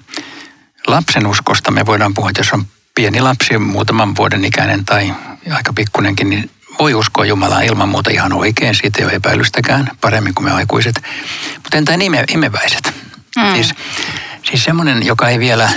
lapsen 0.88 1.28
uskosta 1.28 1.72
me 1.72 1.86
voidaan 1.86 2.14
puhua, 2.14 2.30
että 2.30 2.40
jos 2.40 2.54
on 2.54 2.66
pieni 2.98 3.22
lapsi, 3.22 3.58
muutaman 3.58 4.16
vuoden 4.16 4.46
ikäinen 4.46 4.86
tai 4.86 5.14
aika 5.52 5.74
pikkunenkin, 5.74 6.30
niin 6.30 6.50
voi 6.80 6.94
uskoa 6.94 7.26
Jumalaa 7.26 7.62
ilman 7.62 7.90
muuta 7.90 8.10
ihan 8.10 8.34
oikein, 8.34 8.76
siitä 8.76 9.00
ei 9.00 9.06
ole 9.06 9.14
epäilystäkään, 9.14 9.92
paremmin 10.02 10.36
kuin 10.36 10.46
me 10.46 10.52
aikuiset. 10.52 11.04
Mutta 11.56 11.78
entä 11.78 11.94
ime, 11.94 12.24
imeväiset? 12.34 12.94
Mm. 13.36 13.54
Siis, 13.54 13.74
siis 14.50 14.64
semmoinen, 14.64 15.06
joka 15.06 15.30
ei 15.30 15.40
vielä 15.40 15.70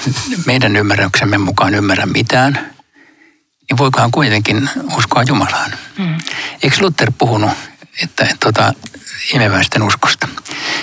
meidän 0.46 0.76
ymmärryksemme 0.76 1.38
mukaan 1.38 1.74
ymmärrä 1.74 2.06
mitään, 2.06 2.70
niin 3.70 3.78
voikohan 3.78 4.10
kuitenkin 4.10 4.70
uskoa 4.96 5.22
Jumalaan. 5.22 5.70
Mm. 5.98 6.18
Eikö 6.62 6.76
Luther 6.80 7.12
puhunut, 7.18 7.50
että, 8.02 8.24
että 8.24 8.36
tota, 8.40 8.74
imeväisten 9.34 9.82
uskosta, 9.82 10.28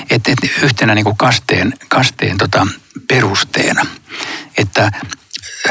että, 0.10 0.32
että 0.32 0.48
yhtenä 0.62 0.96
niin 0.96 1.06
kuin 1.06 1.18
kasteen, 1.18 1.74
kasteen 1.88 2.38
tota, 2.38 2.68
perusteena, 3.08 3.86
että 4.58 4.92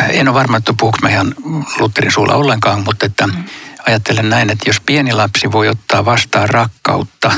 en 0.09 0.29
ole 0.29 0.35
varma, 0.35 0.57
että 0.57 0.75
puhuuko 0.79 0.99
mä 1.03 1.09
ihan 1.09 1.35
Lutherin 1.79 2.12
suulla 2.12 2.35
ollenkaan, 2.35 2.85
mutta 2.85 3.07
että 3.07 3.27
mm. 3.27 3.44
ajattelen 3.87 4.29
näin, 4.29 4.51
että 4.51 4.68
jos 4.68 4.81
pieni 4.81 5.12
lapsi 5.12 5.53
voi 5.53 5.68
ottaa 5.68 6.05
vastaan 6.05 6.49
rakkautta, 6.49 7.33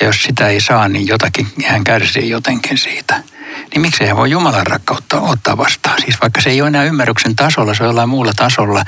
ja 0.00 0.06
jos 0.06 0.22
sitä 0.22 0.48
ei 0.48 0.60
saa, 0.60 0.88
niin 0.88 1.06
jotakin, 1.06 1.48
hän 1.66 1.84
kärsii 1.84 2.30
jotenkin 2.30 2.78
siitä. 2.78 3.22
Niin 3.70 3.80
miksei 3.80 4.06
hän 4.06 4.16
voi 4.16 4.30
Jumalan 4.30 4.66
rakkautta 4.66 5.20
ottaa 5.20 5.56
vastaan? 5.56 6.00
Siis 6.02 6.20
vaikka 6.20 6.40
se 6.40 6.50
ei 6.50 6.60
ole 6.60 6.68
enää 6.68 6.84
ymmärryksen 6.84 7.36
tasolla, 7.36 7.74
se 7.74 7.82
on 7.82 7.88
jollain 7.88 8.08
muulla 8.08 8.32
tasolla, 8.36 8.84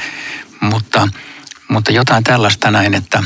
mutta, 0.60 1.08
mutta 1.68 1.92
jotain 1.92 2.24
tällaista 2.24 2.70
näin, 2.70 2.94
että, 2.94 3.22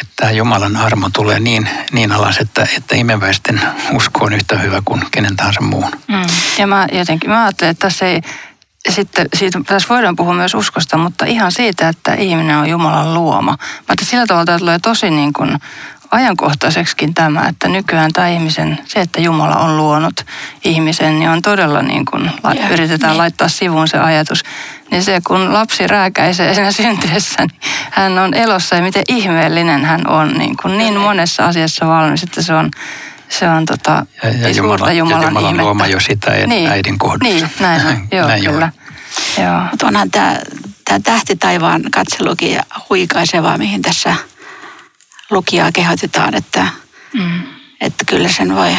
että 0.00 0.30
Jumalan 0.30 0.76
armo 0.76 1.10
tulee 1.12 1.40
niin, 1.40 1.68
niin 1.92 2.12
alas, 2.12 2.38
että, 2.38 2.66
että 2.76 2.96
imeväisten 2.96 3.60
usko 3.92 4.24
on 4.24 4.32
yhtä 4.32 4.58
hyvä 4.58 4.82
kuin 4.84 5.02
kenen 5.10 5.36
tahansa 5.36 5.60
muun. 5.60 5.92
Mm. 6.08 6.22
Ja 6.58 6.66
mä 6.66 6.86
jotenkin 6.92 7.30
mä 7.30 7.44
ajattelen, 7.44 7.70
että 7.70 7.86
tässä 7.86 8.06
ei 8.06 8.20
sitten 8.88 9.26
siitä, 9.34 9.60
tässä 9.66 9.88
voidaan 9.88 10.16
puhua 10.16 10.34
myös 10.34 10.54
uskosta, 10.54 10.98
mutta 10.98 11.24
ihan 11.26 11.52
siitä, 11.52 11.88
että 11.88 12.14
ihminen 12.14 12.56
on 12.56 12.68
Jumalan 12.68 13.14
luoma. 13.14 13.58
Mutta 13.88 14.04
sillä 14.04 14.26
tavalla 14.26 14.44
tämä 14.44 14.58
tulee 14.58 14.78
tosi 14.78 15.10
niin 15.10 15.32
kuin 15.32 15.58
ajankohtaiseksikin 16.12 17.14
tämä, 17.14 17.48
että 17.48 17.68
nykyään 17.68 18.12
tämä 18.12 18.28
ihmisen, 18.28 18.78
se, 18.84 19.00
että 19.00 19.20
Jumala 19.20 19.56
on 19.56 19.76
luonut 19.76 20.26
ihmisen, 20.64 21.18
niin 21.18 21.30
on 21.30 21.42
todella 21.42 21.82
niin 21.82 22.04
kuin, 22.04 22.30
ja, 22.54 22.68
yritetään 22.68 23.10
niin. 23.10 23.18
laittaa 23.18 23.48
sivuun 23.48 23.88
se 23.88 23.98
ajatus. 23.98 24.42
Niin 24.90 25.02
se, 25.02 25.20
kun 25.26 25.52
lapsi 25.52 25.86
rääkäisee 25.86 26.54
siinä 26.54 26.72
syntyessä, 26.82 27.42
niin 27.42 27.60
hän 27.90 28.18
on 28.18 28.34
elossa 28.34 28.76
ja 28.76 28.82
miten 28.82 29.02
ihmeellinen 29.08 29.84
hän 29.84 30.08
on 30.08 30.38
niin, 30.38 30.56
kuin 30.62 30.78
niin 30.78 30.96
monessa 30.96 31.46
asiassa 31.46 31.86
valmis, 31.86 32.22
että 32.22 32.42
se 32.42 32.54
on 32.54 32.70
se 33.38 33.48
on 33.48 33.64
tota, 33.64 34.06
ja, 34.22 34.30
ja 34.30 34.48
Jumala, 34.48 34.92
Jumalan, 34.92 35.22
ja 35.22 35.28
Jumalan 35.28 35.56
luoma 35.56 35.86
jo 35.86 36.00
sitä 36.00 36.30
niin, 36.46 36.70
äidin 36.70 36.98
kohdussa. 36.98 37.34
Niin, 37.34 37.50
näin 37.60 37.86
on. 37.86 38.08
Joo, 38.18 38.28
näin 38.28 38.44
kyllä. 38.44 38.72
Joo. 39.38 39.60
Mutta 39.70 39.86
onhan 39.86 40.10
tämä, 40.10 40.38
tämä 40.84 41.00
tähtitaivaan 41.00 41.82
katselukin 41.90 42.60
huikaiseva, 42.90 43.58
mihin 43.58 43.82
tässä 43.82 44.16
lukijaa 45.30 45.72
kehotetaan, 45.72 46.34
että, 46.34 46.66
mm. 47.12 47.42
että 47.80 48.04
kyllä 48.06 48.28
sen 48.28 48.54
voi, 48.54 48.76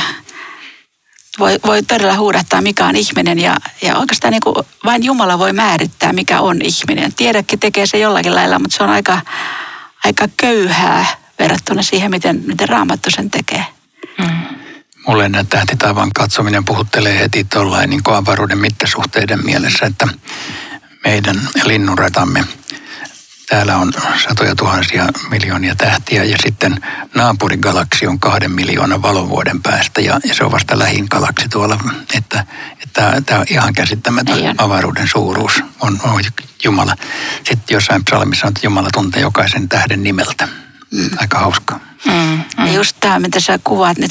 voi, 1.40 1.60
voi 1.66 1.84
todella 1.84 2.16
huudattaa, 2.16 2.62
mikä 2.62 2.86
on 2.86 2.96
ihminen 2.96 3.40
ja, 3.40 3.58
ja 3.82 3.98
oikeastaan 3.98 4.32
niin 4.32 4.42
kuin 4.44 4.56
vain 4.86 5.04
Jumala 5.04 5.40
voi 5.40 5.54
määrittää, 5.54 6.14
mikä 6.14 6.42
on 6.42 6.62
ihminen. 6.62 7.14
Tiedäkin 7.14 7.60
tekee 7.60 7.86
se 7.86 7.98
jollakin 7.98 8.36
lailla, 8.36 8.60
mutta 8.60 8.78
se 8.78 8.84
on 8.84 8.90
aika, 8.90 9.22
aika 10.04 10.28
köyhää 10.38 11.06
verrattuna 11.40 11.84
siihen, 11.84 12.12
miten, 12.12 12.44
miten 12.46 12.70
Raamattu 12.70 13.10
sen 13.12 13.32
tekee. 13.32 13.66
Mm. 14.18 14.58
Mulle 15.08 15.30
näitä 15.30 15.50
tähtitaivaan 15.50 16.12
katsominen 16.14 16.66
puhuttelee 16.66 17.20
heti 17.20 17.44
tuollain 17.44 17.90
niin 17.90 18.02
avaruuden 18.06 18.58
mittasuhteiden 18.58 19.46
mielessä, 19.46 19.86
että 19.86 20.08
meidän 21.04 21.42
linnunratamme, 21.64 22.44
täällä 23.50 23.78
on 23.78 23.94
satoja 24.28 24.56
tuhansia 24.56 25.08
miljoonia 25.30 25.76
tähtiä 25.76 26.24
ja 26.24 26.38
sitten 26.44 26.82
naapurigalaksi 27.16 28.08
on 28.08 28.20
kahden 28.20 28.52
miljoonan 28.52 29.02
valovuoden 29.02 29.62
päästä 29.62 30.02
ja, 30.02 30.20
ja 30.28 30.36
se 30.36 30.44
on 30.44 30.52
vasta 30.52 30.80
lähin 30.80 31.08
galaksi 31.12 31.50
tuolla, 31.50 31.80
että, 32.18 32.46
että 32.84 33.22
tämä 33.26 33.40
on 33.40 33.46
ihan 33.50 33.74
käsittämätön 33.74 34.56
avaruuden 34.58 35.08
suuruus 35.08 35.64
on, 35.82 36.00
on 36.04 36.24
Jumala. 36.64 36.96
Sitten 37.38 37.76
jossain 37.76 38.06
psalmissa 38.06 38.48
on, 38.48 38.50
että 38.50 38.68
Jumala 38.68 38.90
tuntee 38.94 39.22
jokaisen 39.22 39.70
tähden 39.70 40.04
nimeltä. 40.04 40.63
Mm. 40.94 41.10
Aika 41.18 41.40
hauskaa. 41.40 41.80
Mm, 42.06 42.14
mm. 42.14 42.66
Ja 42.66 42.74
just 42.74 42.96
tämä, 43.00 43.20
mitä 43.20 43.40
sä 43.40 43.60
kuvaat, 43.64 43.98
niin 43.98 44.10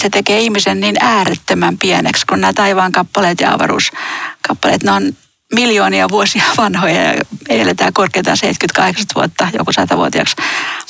se 0.00 0.10
tekee 0.10 0.40
ihmisen 0.40 0.80
niin 0.80 0.96
äärettömän 1.00 1.78
pieneksi, 1.78 2.26
kun 2.26 2.40
nämä 2.40 2.52
taivaan 2.52 2.92
kappaleet 2.92 3.40
ja 3.40 3.54
avaruuskappaleet, 3.54 4.82
ne 4.82 4.92
on 4.92 5.12
miljoonia 5.54 6.08
vuosia 6.08 6.44
vanhoja 6.56 7.02
ja 7.02 7.22
eletään 7.48 7.92
korkeintaan 7.92 8.36
78 8.36 9.06
vuotta, 9.14 9.48
joku 9.58 9.72
satavuotiaaksi. 9.72 10.36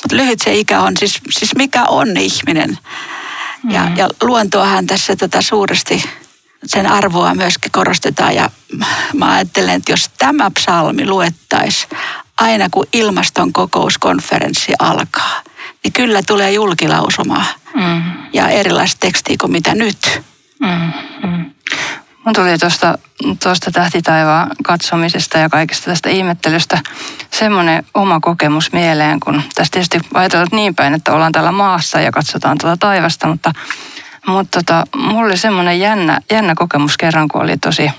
Mutta 0.03 0.17
lyhyt 0.17 0.39
se 0.45 0.55
ikä 0.55 0.81
on, 0.81 0.97
siis, 0.97 1.21
siis 1.31 1.55
mikä 1.57 1.85
on 1.85 2.17
ihminen. 2.17 2.79
Ja, 3.71 3.83
mm. 3.83 3.97
ja 3.97 4.09
luontoahan 4.23 4.87
tässä 4.87 5.17
tota 5.17 5.43
suuresti 5.43 6.05
sen 6.67 6.87
arvoa 6.87 7.35
myöskin 7.35 7.73
korostetaan 7.73 8.35
ja 8.35 8.51
mä 9.15 9.33
ajattelen, 9.33 9.75
että 9.75 9.93
jos 9.93 10.11
tämä 10.19 10.51
psalmi 10.51 11.07
luettaisiin 11.07 11.91
aina 12.41 12.69
kun 12.71 12.87
ilmaston 12.93 13.53
kokouskonferenssi 13.53 14.73
alkaa, 14.79 15.43
niin 15.85 15.93
kyllä 15.93 16.21
tulee 16.27 16.53
julkilausumaa 16.53 17.45
mm. 17.75 18.03
ja 18.33 18.49
erilaista 18.49 19.01
tekstiä 19.01 19.37
kuin 19.41 19.53
mitä 19.53 19.75
nyt. 19.75 20.23
Mm. 20.61 20.93
Mm. 21.29 21.51
Mun 22.25 22.35
tuli 22.35 22.59
tuosta, 22.59 22.99
tuosta 23.43 23.71
tähtitaivaan 23.71 24.51
katsomisesta 24.63 25.39
ja 25.39 25.49
kaikesta 25.49 25.85
tästä 25.85 26.11
ihmettelystä 26.11 26.81
semmoinen 27.31 27.87
oma 27.95 28.21
kokemus 28.21 28.73
mieleen, 28.73 29.21
kun 29.21 29.43
tässä 29.55 29.71
tietysti 29.71 30.01
ajatellaan 30.15 30.49
niin 30.53 30.75
päin, 30.75 30.95
että 30.95 31.13
ollaan 31.13 31.33
täällä 31.33 31.53
maassa 31.53 32.01
ja 32.01 32.13
katsotaan 32.13 32.59
tuota 32.59 32.77
taivasta, 32.77 33.27
mutta, 33.27 33.53
mutta 34.27 34.59
tota, 34.59 34.85
mulla 34.97 35.27
oli 35.27 35.37
semmoinen 35.37 35.81
jännä, 35.81 36.21
jännä 36.31 36.55
kokemus 36.55 36.97
kerran, 36.97 37.29
kun 37.29 37.43
oli 37.43 37.57
tosi, 37.57 37.91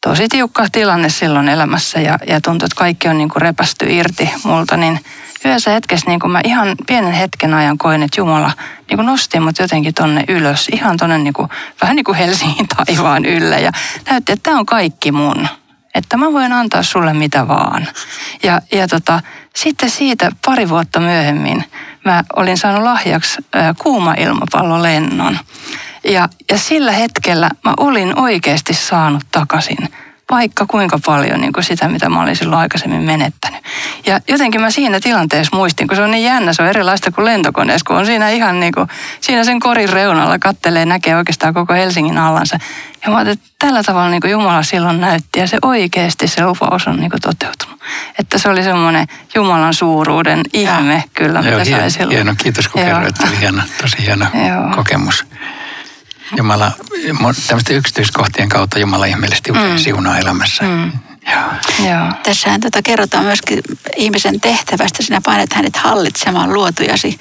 tosi 0.00 0.28
tiukka 0.28 0.66
tilanne 0.72 1.08
silloin 1.08 1.48
elämässä 1.48 2.00
ja, 2.00 2.18
ja 2.26 2.40
tuntui, 2.40 2.66
että 2.66 2.76
kaikki 2.76 3.08
on 3.08 3.18
niin 3.18 3.28
kuin 3.28 3.42
repästy 3.42 3.86
irti 3.88 4.30
multa, 4.44 4.76
niin 4.76 5.00
yhdessä 5.44 5.70
hetkessä 5.70 6.06
niin 6.06 6.20
kuin 6.20 6.30
mä 6.30 6.40
ihan 6.44 6.76
pienen 6.86 7.12
hetken 7.12 7.54
ajan 7.54 7.78
koin, 7.78 8.02
että 8.02 8.20
Jumala 8.20 8.52
niin 8.88 8.96
kuin 8.96 9.06
nosti 9.06 9.40
mut 9.40 9.58
jotenkin 9.58 9.94
tonne 9.94 10.24
ylös, 10.28 10.68
ihan 10.72 10.96
tonne 10.96 11.18
niin 11.18 11.32
kuin, 11.32 11.48
vähän 11.82 11.96
niin 11.96 12.04
kuin 12.04 12.18
Helsingin 12.18 12.68
taivaan 12.68 13.24
ylle 13.24 13.60
ja 13.60 13.72
näytti, 14.10 14.32
että 14.32 14.42
tämä 14.42 14.58
on 14.58 14.66
kaikki 14.66 15.12
mun. 15.12 15.48
Että 15.94 16.16
mä 16.16 16.32
voin 16.32 16.52
antaa 16.52 16.82
sulle 16.82 17.12
mitä 17.12 17.48
vaan. 17.48 17.88
Ja, 18.42 18.60
ja 18.72 18.88
tota, 18.88 19.20
sitten 19.56 19.90
siitä 19.90 20.32
pari 20.46 20.68
vuotta 20.68 21.00
myöhemmin 21.00 21.64
mä 22.04 22.24
olin 22.36 22.58
saanut 22.58 22.82
lahjaksi 22.82 23.38
äh, 23.56 23.74
kuuma 23.78 24.14
ilmapallolennon. 24.14 25.38
Ja, 26.04 26.28
ja 26.50 26.58
sillä 26.58 26.92
hetkellä 26.92 27.50
mä 27.64 27.74
olin 27.76 28.18
oikeasti 28.18 28.74
saanut 28.74 29.24
takaisin 29.32 29.88
vaikka 30.30 30.66
kuinka 30.66 30.98
paljon 31.06 31.40
niin 31.40 31.52
kuin 31.52 31.64
sitä, 31.64 31.88
mitä 31.88 32.08
mä 32.08 32.22
olin 32.22 32.36
silloin 32.36 32.60
aikaisemmin 32.60 33.02
menettänyt. 33.02 33.60
Ja 34.06 34.20
jotenkin 34.28 34.60
mä 34.60 34.70
siinä 34.70 35.00
tilanteessa 35.00 35.56
muistin, 35.56 35.88
kun 35.88 35.96
se 35.96 36.02
on 36.02 36.10
niin 36.10 36.24
jännä, 36.24 36.52
se 36.52 36.62
on 36.62 36.68
erilaista 36.68 37.10
kuin 37.10 37.24
lentokoneessa, 37.24 37.84
kun 37.86 37.96
on 37.96 38.06
siinä 38.06 38.30
ihan 38.30 38.60
niin 38.60 38.72
kuin, 38.72 38.88
siinä 39.20 39.44
sen 39.44 39.60
korin 39.60 39.88
reunalla 39.88 40.38
kattelee, 40.38 40.86
näkee 40.86 41.16
oikeastaan 41.16 41.54
koko 41.54 41.74
Helsingin 41.74 42.18
allansa. 42.18 42.58
Ja 43.02 43.10
mä 43.10 43.16
ajattelin, 43.16 43.38
että 43.38 43.54
tällä 43.58 43.82
tavalla 43.82 44.10
niin 44.10 44.20
kuin 44.20 44.30
Jumala 44.30 44.62
silloin 44.62 45.00
näytti 45.00 45.40
ja 45.40 45.46
se 45.46 45.58
oikeasti 45.62 46.28
se 46.28 46.46
lupaus 46.46 46.86
on 46.86 46.96
niin 46.96 47.10
kuin 47.10 47.20
toteutunut. 47.20 47.80
Että 48.18 48.38
se 48.38 48.48
oli 48.48 48.62
semmoinen 48.62 49.06
Jumalan 49.34 49.74
suuruuden 49.74 50.40
ihme 50.52 50.94
ja. 50.94 51.02
kyllä, 51.14 51.38
mitä 51.38 51.50
Joo, 51.50 51.64
sai 51.64 51.74
hieno, 51.74 51.90
silloin. 51.90 52.16
hieno, 52.16 52.34
kiitos 52.42 52.68
kun 52.68 52.80
Joo. 52.82 52.90
kerroit, 52.90 53.40
hieno, 53.40 53.62
tosi 53.82 53.96
hieno 54.06 54.26
kokemus. 54.74 55.24
Jumala, 56.36 56.72
tämmöisten 57.46 57.76
yksityiskohtien 57.76 58.48
kautta 58.48 58.78
Jumala 58.78 59.04
ihmeellisesti 59.06 59.50
usein 59.50 59.70
Mm. 59.72 59.78
siunaa 59.78 60.18
elämässä. 60.18 60.64
Mm. 60.64 60.92
Joo. 61.32 61.88
Joo. 61.90 62.12
Tässähän 62.22 62.60
tota 62.60 62.82
kerrotaan 62.82 63.24
myöskin 63.24 63.60
ihmisen 63.96 64.40
tehtävästä. 64.40 65.02
Sinä 65.02 65.20
painat 65.24 65.52
hänet 65.52 65.76
hallitsemaan 65.76 66.52
luotujasi. 66.54 67.18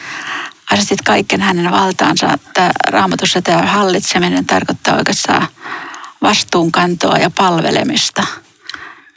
Asetit 0.72 1.02
kaiken 1.02 1.41
hänen 1.41 1.72
valtaansa. 1.72 2.38
Tämä, 2.54 2.72
raamatussa 2.88 3.41
tämä 3.41 3.62
hallitseminen 3.62 4.45
tarkoittaa 4.45 4.95
oikeastaan 4.98 5.48
vastuunkantoa 6.22 7.17
ja 7.17 7.30
palvelemista. 7.30 8.24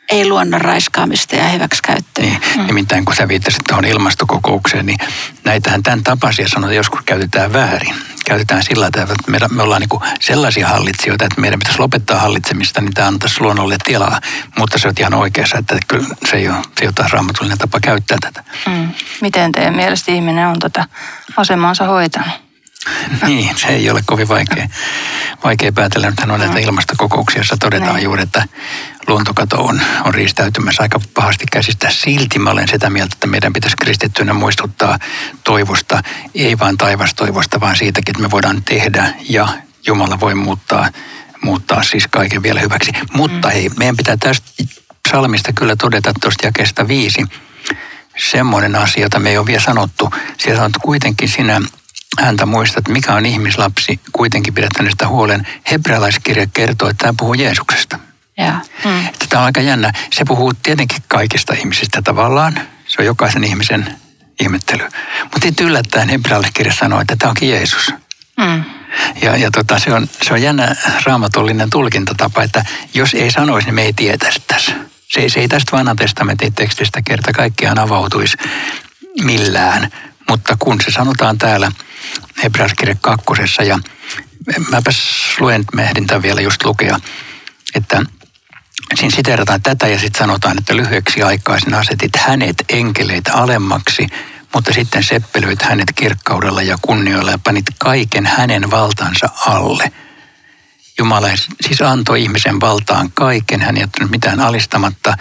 Ei 0.09 0.29
luonnon 0.29 0.61
raiskaamista 0.61 1.37
ja 1.37 1.49
hyväksikäyttöä. 1.49 2.25
Niin, 2.25 2.41
mm. 2.57 2.67
Nimittäin 2.67 3.05
kun 3.05 3.17
sä 3.17 3.29
viittasit 3.29 3.61
tuohon 3.69 3.85
ilmastokokoukseen, 3.85 4.87
niin 4.87 4.99
näitähän 5.45 5.83
tämän 5.83 6.03
tapaisia 6.03 6.49
sanoja 6.49 6.75
joskus 6.75 7.01
käytetään 7.07 7.53
väärin. 7.53 7.95
Käytetään 8.25 8.63
sillä 8.63 8.87
että 8.87 9.07
me, 9.27 9.39
me 9.51 9.63
ollaan 9.63 9.81
niin 9.81 10.01
sellaisia 10.21 10.69
hallitsijoita, 10.69 11.25
että 11.25 11.41
meidän 11.41 11.59
pitäisi 11.59 11.79
lopettaa 11.79 12.21
hallitsemista, 12.21 12.81
niin 12.81 12.95
tämä 12.95 13.09
antaisi 13.09 13.41
luonnolle 13.41 13.77
tilaa. 13.85 14.21
Mutta 14.59 14.79
se 14.79 14.89
on 14.89 14.95
ihan 14.99 15.15
oikeassa, 15.15 15.59
että 15.59 15.79
kyllä 15.89 16.09
se 16.31 16.37
ei 16.37 16.49
ole, 16.49 16.57
se 16.57 16.83
ei 16.83 16.87
ole 16.87 16.93
taas 16.93 17.13
raamatullinen 17.13 17.59
tapa 17.59 17.81
käyttää 17.81 18.19
tätä. 18.21 18.45
Mm. 18.67 18.89
Miten 19.21 19.53
teidän 19.53 19.77
mielestä 19.77 20.13
ihminen 20.13 20.47
on 20.49 20.59
tätä 20.59 20.85
asemaansa 21.37 21.85
hoitanut? 21.85 22.42
Niin, 23.27 23.59
se 23.59 23.67
ei 23.67 23.91
ole 23.91 24.03
kovin 24.07 24.29
vaikea, 24.29 24.69
vaikea 25.45 25.73
päätellä. 25.73 26.11
Nythän 26.11 26.31
on 26.31 26.41
näitä 26.41 26.59
ilmastokokouksia, 26.59 27.39
joissa 27.39 27.57
todetaan 27.57 27.95
Niin. 27.95 28.05
juuri, 28.05 28.23
että 28.23 28.45
luontokato 29.07 29.65
on, 29.65 29.81
on 30.05 30.15
riistäytymässä 30.15 30.83
aika 30.83 31.01
pahasti 31.15 31.45
käsistä. 31.53 31.91
Silti 31.91 32.39
mä 32.39 32.51
olen 32.51 32.69
sitä 32.69 32.91
mieltä, 32.91 33.15
että 33.15 33.27
meidän 33.27 33.53
pitäisi 33.53 33.77
kristittynä 33.77 34.33
muistuttaa 34.33 34.99
toivosta, 35.45 36.03
ei 36.35 36.59
vain 36.59 36.79
taivastoivosta, 36.79 37.61
vaan 37.61 37.77
siitäkin, 37.77 38.13
että 38.13 38.23
me 38.23 38.31
voidaan 38.31 38.63
tehdä 38.65 39.15
ja 39.29 39.49
Jumala 39.87 40.21
voi 40.21 40.35
muuttaa, 40.35 40.89
muuttaa 41.43 41.83
siis 41.83 42.07
kaiken 42.11 42.43
vielä 42.43 42.61
hyväksi. 42.61 42.93
Mutta 43.13 43.49
hei, 43.51 43.71
meidän 43.79 43.97
pitää 43.97 44.17
tästä 44.17 44.47
psalmista 45.09 45.53
kyllä 45.53 45.77
todeta 45.77 46.13
tuosta 46.21 46.47
jakeesta 46.47 46.89
viisi, 46.89 47.25
semmoinen 48.31 48.77
asia, 48.77 49.03
jota 49.03 49.19
me 49.19 49.31
ei 49.31 49.39
ole 49.39 49.47
vielä 49.47 49.61
sanottu. 49.61 50.11
Siellä 50.39 50.59
sanottu 50.59 50.79
kuitenkin 50.83 51.29
sinä 51.29 51.61
häntä 52.21 52.47
muistat, 52.47 52.79
että 52.79 52.93
mikä 52.93 53.15
on 53.15 53.27
ihmislapsi, 53.27 54.01
kuitenkin 54.13 54.55
pidät 54.55 54.71
hänestä 54.79 55.09
huolen. 55.09 55.47
Hebrealaiskirja 55.71 56.47
kertoo, 56.53 56.89
että 56.89 57.03
tämä 57.03 57.15
puhuu 57.19 57.35
Jeesuksesta. 57.35 57.99
Ja. 58.39 58.61
Mm. 58.85 59.07
Että 59.07 59.27
Tämä 59.29 59.41
on 59.41 59.47
aika 59.47 59.61
jännä. 59.61 59.93
Se 60.13 60.25
puhuu 60.25 60.53
tietenkin 60.63 61.03
kaikista 61.09 61.55
ihmisistä 61.55 62.03
tavallaan. 62.03 62.61
Se 62.87 63.03
on 63.03 63.07
jokaisen 63.07 63.45
ihmisen 63.45 63.97
ihmettely. 64.41 64.85
Mutta 65.23 65.41
sitten 65.43 65.67
yllättäen 65.67 66.09
hebrealaiskirja 66.09 66.73
sanoo, 66.73 67.01
että 67.01 67.17
tämä 67.17 67.31
onkin 67.31 67.51
Jeesus. 67.51 67.95
Mm. 68.37 68.65
Ja, 69.23 69.37
ja 69.37 69.51
tota, 69.51 69.79
se, 69.79 69.93
on, 69.93 70.09
se 70.23 70.33
on 70.33 70.43
jännä 70.43 70.77
raamatullinen 71.05 71.71
tulkintatapa, 71.71 72.43
että 72.43 72.65
jos 72.95 73.15
ei 73.15 73.31
sanoisi, 73.31 73.67
niin 73.67 73.75
me 73.75 73.83
ei 73.83 73.93
tietäisi 73.93 74.43
tässä. 74.47 74.73
Se, 75.09 75.29
se 75.29 75.41
ei 75.41 75.49
tästä 75.49 75.77
vanhan 75.77 75.97
testamentin 75.97 76.55
tekstistä 76.55 77.03
kerta 77.05 77.33
kaikkiaan 77.33 77.79
avautuisi 77.79 78.37
millään. 79.25 79.91
Mutta 80.29 80.57
kun 80.59 80.81
se 80.85 80.91
sanotaan 80.91 81.39
täällä 81.39 81.73
Hebraiskirja 82.43 82.95
kakkosessa 83.01 83.63
ja 83.63 83.79
mäpäs 84.71 84.99
luen, 85.41 85.65
mä 85.75 85.83
ehdin 85.83 86.07
tämän 86.07 86.23
vielä 86.23 86.41
just 86.41 86.65
lukea, 86.65 87.01
että 87.75 88.03
siinä 88.95 89.17
siterataan 89.17 89.63
tätä 89.63 89.89
ja 89.89 89.99
sitten 89.99 90.19
sanotaan, 90.19 90.59
että 90.59 90.77
lyhyeksi 90.77 91.23
aikaa 91.23 91.61
sinä 91.61 91.79
asetit 91.79 92.17
hänet 92.17 92.65
enkeleitä 92.69 93.33
alemmaksi, 93.33 94.07
mutta 94.55 94.73
sitten 94.73 95.03
seppelöit 95.05 95.63
hänet 95.63 95.93
kirkkaudella 95.95 96.63
ja 96.63 96.79
kunnioilla 96.83 97.31
ja 97.31 97.39
panit 97.39 97.67
kaiken 97.79 98.27
hänen 98.27 98.71
valtansa 98.71 99.29
alle. 99.47 99.93
Jumala 100.99 101.29
siis 101.67 101.83
antoi 101.83 102.23
ihmisen 102.23 102.61
valtaan 102.61 103.11
kaiken, 103.15 103.61
hän 103.61 103.77
ei 103.77 103.83
jättänyt 103.83 104.11
mitään 104.11 104.41
alistamatta, 104.41 105.17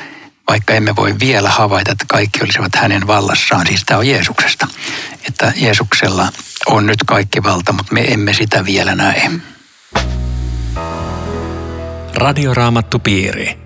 vaikka 0.47 0.73
emme 0.73 0.95
voi 0.95 1.15
vielä 1.19 1.49
havaita, 1.49 1.91
että 1.91 2.05
kaikki 2.07 2.39
olisivat 2.43 2.75
hänen 2.75 3.07
vallassaan. 3.07 3.67
Siis 3.67 3.83
tämä 3.85 3.97
on 3.97 4.07
Jeesuksesta, 4.07 4.67
että 5.27 5.53
Jeesuksella 5.55 6.27
on 6.65 6.85
nyt 6.85 6.99
kaikki 7.05 7.43
valta, 7.43 7.73
mutta 7.73 7.93
me 7.93 8.01
emme 8.13 8.33
sitä 8.33 8.65
vielä 8.65 8.95
näe. 8.95 9.31
Radioraamattupiiri. 12.15 13.57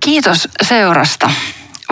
Kiitos 0.00 0.48
seurasta. 0.62 1.30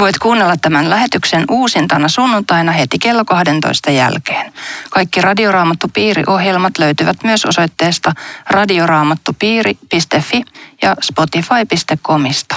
Voit 0.00 0.18
kuunnella 0.18 0.56
tämän 0.56 0.90
lähetyksen 0.90 1.44
uusintana 1.50 2.08
sunnuntaina 2.08 2.72
heti 2.72 2.98
kello 2.98 3.24
12 3.24 3.90
jälkeen. 3.90 4.52
Kaikki 4.90 5.20
Radioraamattupiiri-ohjelmat 5.20 6.78
löytyvät 6.78 7.16
myös 7.24 7.44
osoitteesta 7.44 8.12
radioraamattupiiri.fi 8.50 10.44
ja 10.82 10.96
spotify.comista. 11.02 12.54